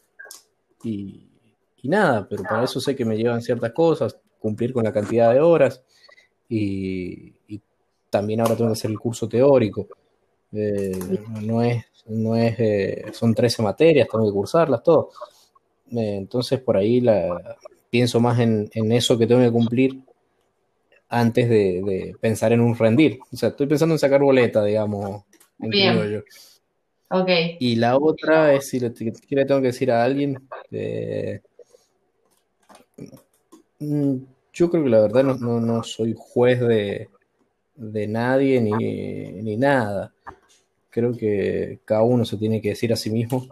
y, 0.83 1.29
y, 1.83 1.89
nada, 1.89 2.27
pero 2.29 2.43
para 2.43 2.65
eso 2.65 2.81
sé 2.81 2.95
que 2.97 3.05
me 3.05 3.17
llevan 3.17 3.43
ciertas 3.43 3.73
cosas, 3.73 4.17
cumplir 4.39 4.73
con 4.73 4.85
la 4.85 4.93
cantidad 4.93 5.33
de 5.33 5.41
horas 5.41 5.83
y, 6.49 7.35
y 7.49 7.61
también 8.11 8.41
ahora 8.41 8.57
tengo 8.57 8.71
que 8.71 8.79
hacer 8.79 8.91
el 8.91 8.99
curso 8.99 9.29
teórico. 9.29 9.89
Eh, 10.53 10.93
no 11.41 11.63
es 11.63 11.85
no 12.07 12.37
es, 12.37 12.59
eh, 12.59 13.05
son 13.13 13.35
13 13.35 13.63
materias, 13.63 14.09
tengo 14.11 14.27
que 14.27 14.33
cursarlas, 14.33 14.83
todo. 14.83 15.11
Eh, 15.91 16.17
entonces 16.17 16.61
por 16.61 16.77
ahí 16.77 17.01
la, 17.01 17.57
pienso 17.91 18.21
más 18.21 18.39
en, 18.41 18.71
eso 18.93 19.19
que 19.19 19.27
tengo 19.27 19.41
que 19.41 19.53
cumplir 19.53 20.01
antes 21.09 21.49
de, 21.49 22.15
pensar 22.21 22.53
en 22.53 22.61
un 22.61 22.77
rendir. 22.77 23.19
O 23.33 23.37
sea, 23.37 23.51
estoy 23.51 23.67
pensando 23.67 23.95
en 23.95 23.99
sacar 23.99 24.21
boleta, 24.21 24.65
digamos. 24.65 25.25
Bien. 25.59 26.25
Y 27.61 27.77
la 27.77 27.97
otra 27.97 28.55
es 28.55 28.69
si 28.69 28.81
le, 28.81 28.91
tengo 28.91 29.61
que 29.61 29.69
decir 29.69 29.91
a 29.91 30.03
alguien. 30.05 30.49
Mm, 33.79 34.17
yo 34.53 34.71
creo 34.71 34.85
que 34.85 34.91
la 34.91 35.01
verdad 35.01 35.25
no, 35.25 35.83
soy 35.83 36.15
juez 36.17 36.61
de, 36.61 37.09
de 37.75 38.07
nadie 38.07 38.61
ni, 38.61 38.71
ni 39.43 39.57
nada 39.57 40.13
creo 40.93 41.17
que 41.17 41.81
cada 41.85 42.03
uno 42.03 42.25
se 42.25 42.37
tiene 42.37 42.61
que 42.61 42.69
decir 42.69 42.93
a 42.93 42.97
sí 42.97 43.11
mismo 43.11 43.49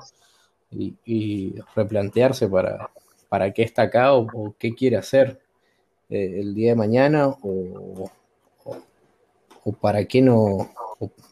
y, 0.71 1.55
replantearse 1.75 2.47
para, 2.49 2.91
para 3.29 3.53
qué 3.53 3.63
está 3.63 3.83
acá 3.83 4.15
o, 4.15 4.55
qué 4.59 4.75
quiere 4.75 4.99
hacer 4.99 5.41
eh, 6.11 6.41
el 6.41 6.55
día 6.55 6.71
de 6.71 6.77
mañana 6.77 7.29
o, 7.29 8.09
o, 9.65 9.73
para 9.73 10.05
qué 10.05 10.21
no, 10.21 10.71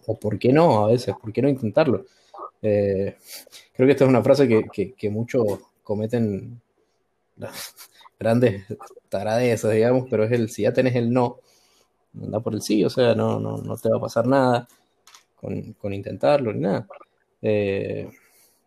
o, 0.07 0.19
por 0.19 0.39
qué 0.39 0.53
no 0.53 0.85
a 0.85 0.89
veces, 0.89 1.15
por 1.21 1.33
qué 1.33 1.43
no 1.43 1.49
intentarlo. 1.49 2.07
Eh, 2.63 3.17
creo 3.73 3.87
que 3.87 3.93
esta 3.93 4.05
es 4.05 4.11
una 4.11 4.23
frase 4.23 4.49
que, 4.49 4.93
que, 4.93 5.11
muchos 5.11 5.45
cometen 5.83 6.61
grandes 8.19 8.65
taradezas, 9.09 9.73
digamos, 9.73 10.07
pero 10.11 10.25
es 10.25 10.33
el 10.33 10.51
si 10.51 10.63
ya 10.63 10.73
tenés 10.73 10.97
el 10.97 11.13
no, 11.13 11.39
anda 12.21 12.41
por 12.41 12.55
el 12.55 12.63
sí, 12.63 12.85
o 12.85 12.91
sea, 12.91 13.15
no, 13.15 13.39
no, 13.39 13.59
no 13.59 13.77
te 13.77 13.89
va 13.89 13.99
a 13.99 14.01
pasar 14.01 14.27
nada 14.27 14.69
con, 15.37 15.93
intentarlo 15.93 16.53
ni 16.53 16.61
nada. 16.61 16.87
Eh, 17.41 18.11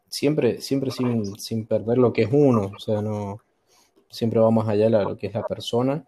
siempre, 0.08 0.62
siempre 0.62 0.91
sin, 0.91 1.65
perder 1.65 1.97
lo 1.97 2.13
que 2.13 2.23
es 2.23 2.30
uno, 2.32 2.71
o 2.75 2.80
sea, 2.80 3.01
no, 3.01 3.41
siempre 4.10 4.39
vamos 4.39 4.67
allá 4.67 4.88
a 4.88 5.04
lo 5.04 5.17
que 5.17 5.27
es 5.27 5.34
la 5.34 5.43
persona, 5.43 6.06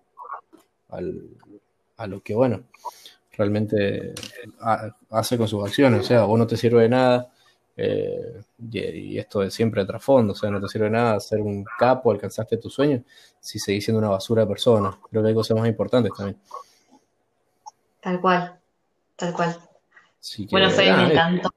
a 1.98 2.08
lo 2.08 2.22
que, 2.22 2.36
bueno, 2.36 2.63
realmente 3.32 4.13
hace 5.10 5.38
con 5.38 5.48
sus 5.48 5.63
acciones, 5.65 6.02
o 6.02 6.04
sea, 6.04 6.24
vos 6.24 6.38
no 6.39 6.48
te 6.48 6.58
sirve 6.58 6.84
de 6.84 6.89
nada, 6.89 7.33
eh, 7.76 8.42
y, 8.72 9.18
esto 9.18 9.44
es 9.44 9.54
siempre 9.54 9.82
de 9.82 9.88
trasfondo, 9.88 10.34
o 10.34 10.36
sea, 10.36 10.50
no 10.50 10.62
te 10.62 10.68
sirve 10.68 10.86
de 10.86 10.92
nada 10.92 11.20
ser 11.20 11.42
un 11.42 11.66
capo, 11.78 12.12
alcanzaste 12.12 12.58
tu 12.58 12.70
sueño, 12.70 13.04
si 13.40 13.60
seguís 13.60 13.86
siendo 13.86 14.00
una 14.00 14.10
basura 14.10 14.44
de 14.44 14.48
persona, 14.48 14.98
creo 15.10 15.24
que 15.24 15.30
hay 15.30 15.36
cosas 15.36 15.58
más 15.58 15.68
importantes 15.68 16.12
también. 16.16 16.40
Tal 18.02 18.20
cual, 18.20 18.60
tal 19.16 19.34
cual 19.34 19.58
bueno, 20.50 20.70
Fede, 20.70 20.96
me 20.96 21.12
encantó. 21.12 21.50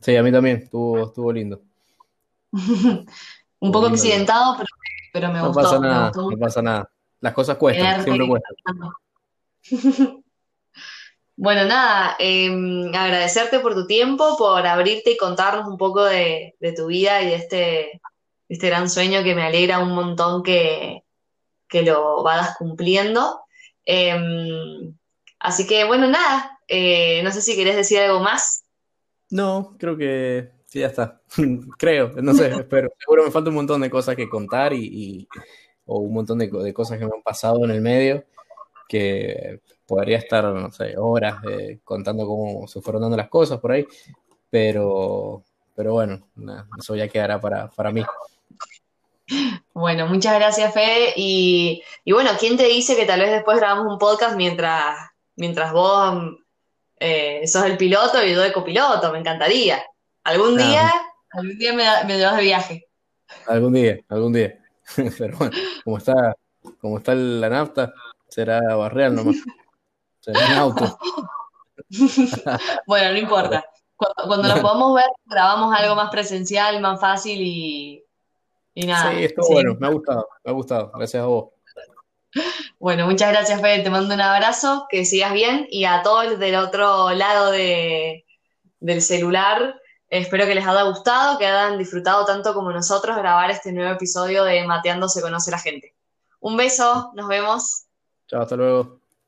Sí, 0.00 0.16
a 0.16 0.22
mí 0.22 0.30
también, 0.32 0.58
estuvo, 0.58 1.06
estuvo 1.06 1.32
lindo. 1.32 1.60
Un 2.52 3.72
poco 3.72 3.86
accidentado, 3.86 4.56
pero, 5.12 5.32
me 5.32 5.40
gustó. 5.40 5.62
Pasa 5.62 5.78
nada, 5.78 6.12
No 6.14 6.38
pasa 6.38 6.62
nada. 6.62 6.90
Las 7.20 7.34
cosas 7.34 7.56
cuestan, 7.56 8.02
siempre 8.02 8.26
cuestan. 8.26 8.54
bueno, 11.40 11.64
nada, 11.64 12.16
em, 12.18 12.94
agradecerte 12.94 13.60
por 13.60 13.72
tu 13.72 13.86
tiempo, 13.86 14.36
por 14.36 14.66
abrirte 14.66 15.12
y 15.12 15.16
contarnos 15.16 15.66
un 15.66 15.78
poco 15.78 16.04
de, 16.04 16.54
tu 16.76 16.88
vida 16.88 17.22
y 17.22 17.28
de 17.28 17.34
este, 17.34 18.02
este, 18.46 18.66
gran 18.66 18.90
sueño 18.90 19.24
que 19.24 19.34
me 19.34 19.44
alegra 19.44 19.78
un 19.78 19.94
montón 19.94 20.42
que, 20.42 21.02
que 21.66 21.80
lo 21.80 22.22
vadas 22.22 22.58
cumpliendo. 22.58 23.40
Em, 23.86 24.94
así 25.38 25.66
que, 25.66 25.84
bueno, 25.84 26.08
nada, 26.08 26.58
eh, 26.68 27.22
no 27.24 27.32
sé 27.32 27.40
si 27.40 27.56
querés 27.56 27.76
decir 27.76 28.00
algo 28.00 28.20
más. 28.20 28.64
No, 29.30 29.76
creo 29.78 29.96
que 29.96 30.50
sí, 30.66 30.80
ya 30.80 30.88
está. 30.88 31.22
creo, 31.78 32.12
no 32.20 32.34
sé, 32.34 32.48
espero. 32.52 32.90
Seguro 32.98 33.24
me 33.24 33.30
falta 33.30 33.48
un 33.48 33.56
montón 33.56 33.80
de 33.80 33.88
cosas 33.88 34.14
que 34.14 34.28
contar 34.28 34.74
y, 34.74 35.26
o 35.86 36.00
un 36.00 36.12
montón 36.12 36.36
de, 36.36 36.50
cosas 36.74 36.98
que 36.98 37.06
me 37.06 37.12
han 37.14 37.22
pasado 37.22 37.64
en 37.64 37.70
el 37.70 37.80
medio 37.80 38.26
que 38.90 39.60
podría 39.90 40.18
estar, 40.18 40.44
no 40.44 40.70
sé, 40.70 40.94
horas 40.96 41.42
eh, 41.50 41.80
contando 41.82 42.24
cómo 42.24 42.68
se 42.68 42.80
fueron 42.80 43.02
dando 43.02 43.16
las 43.16 43.28
cosas 43.28 43.58
por 43.58 43.72
ahí, 43.72 43.84
pero, 44.48 45.42
pero 45.74 45.94
bueno, 45.94 46.28
eso 46.78 46.94
ya 46.94 47.08
quedará 47.08 47.40
para, 47.40 47.68
para 47.70 47.90
mí. 47.90 48.04
Bueno, 49.74 50.06
muchas 50.06 50.36
gracias, 50.36 50.72
Fede. 50.72 51.12
Y, 51.16 51.82
y, 52.04 52.12
bueno, 52.12 52.30
¿quién 52.38 52.56
te 52.56 52.66
dice 52.66 52.94
que 52.94 53.04
tal 53.04 53.18
vez 53.18 53.32
después 53.32 53.58
grabamos 53.58 53.92
un 53.92 53.98
podcast 53.98 54.36
mientras, 54.36 54.96
mientras 55.34 55.72
vos 55.72 56.36
eh, 57.00 57.44
sos 57.48 57.64
el 57.64 57.76
piloto 57.76 58.24
y 58.24 58.32
yo 58.32 58.42
de 58.42 58.52
copiloto, 58.52 59.10
me 59.10 59.18
encantaría. 59.18 59.82
Algún 60.22 60.56
día, 60.56 60.88
algún 61.32 61.58
día 61.58 61.72
me, 61.72 61.84
me 62.06 62.16
llevas 62.16 62.36
de 62.36 62.42
viaje. 62.42 62.88
Algún 63.48 63.72
día, 63.72 63.98
algún 64.08 64.32
día. 64.32 64.56
Pero 65.18 65.36
bueno, 65.36 65.56
como 65.82 65.98
está, 65.98 66.36
como 66.80 66.98
está 66.98 67.12
la 67.16 67.48
nafta, 67.48 67.92
será 68.28 68.60
barreal 68.76 69.16
nomás. 69.16 69.36
Auto. 70.56 70.98
bueno, 72.86 73.12
no 73.12 73.18
importa. 73.18 73.64
Cuando, 73.96 74.48
nos 74.48 74.60
podamos 74.60 74.94
ver, 74.94 75.08
grabamos 75.26 75.74
algo 75.78 75.94
más 75.94 76.10
presencial, 76.10 76.80
más 76.80 77.00
fácil 77.00 77.38
y, 77.42 78.04
nada. 78.86 79.12
Sí, 79.12 79.24
estuvo 79.24 79.48
bueno, 79.48 79.76
me 79.78 79.86
ha 79.86 79.90
gustado, 79.90 80.28
me 80.42 80.50
ha 80.50 80.54
gustado. 80.54 80.92
Gracias 80.94 81.22
a 81.22 81.26
vos. 81.26 81.50
Bueno, 82.78 83.06
muchas 83.06 83.30
gracias, 83.30 83.60
Fede. 83.60 83.82
Te 83.82 83.90
mando 83.90 84.14
un 84.14 84.20
abrazo, 84.20 84.86
que 84.88 85.04
sigas 85.04 85.34
bien 85.34 85.66
y 85.70 85.84
a 85.84 86.02
todos 86.02 86.38
del 86.38 86.54
otro 86.54 87.10
lado 87.10 87.50
del 87.50 89.02
celular. 89.02 89.78
Espero 90.08 90.46
que 90.46 90.54
les 90.54 90.66
haya 90.66 90.82
gustado, 90.84 91.38
que 91.38 91.46
hayan 91.46 91.78
disfrutado 91.78 92.24
tanto 92.24 92.54
como 92.54 92.72
nosotros 92.72 93.16
grabar 93.16 93.50
este 93.50 93.72
nuevo 93.72 93.92
episodio 93.92 94.44
de 94.44 94.66
Mateando 94.66 95.08
se 95.08 95.20
conoce 95.20 95.50
la 95.50 95.58
gente. 95.58 95.94
Un 96.40 96.56
beso, 96.56 97.12
nos 97.14 97.28
vemos. 97.28 97.84
Chao, 98.26 98.42
hasta 98.42 98.56
luego. 98.56 98.99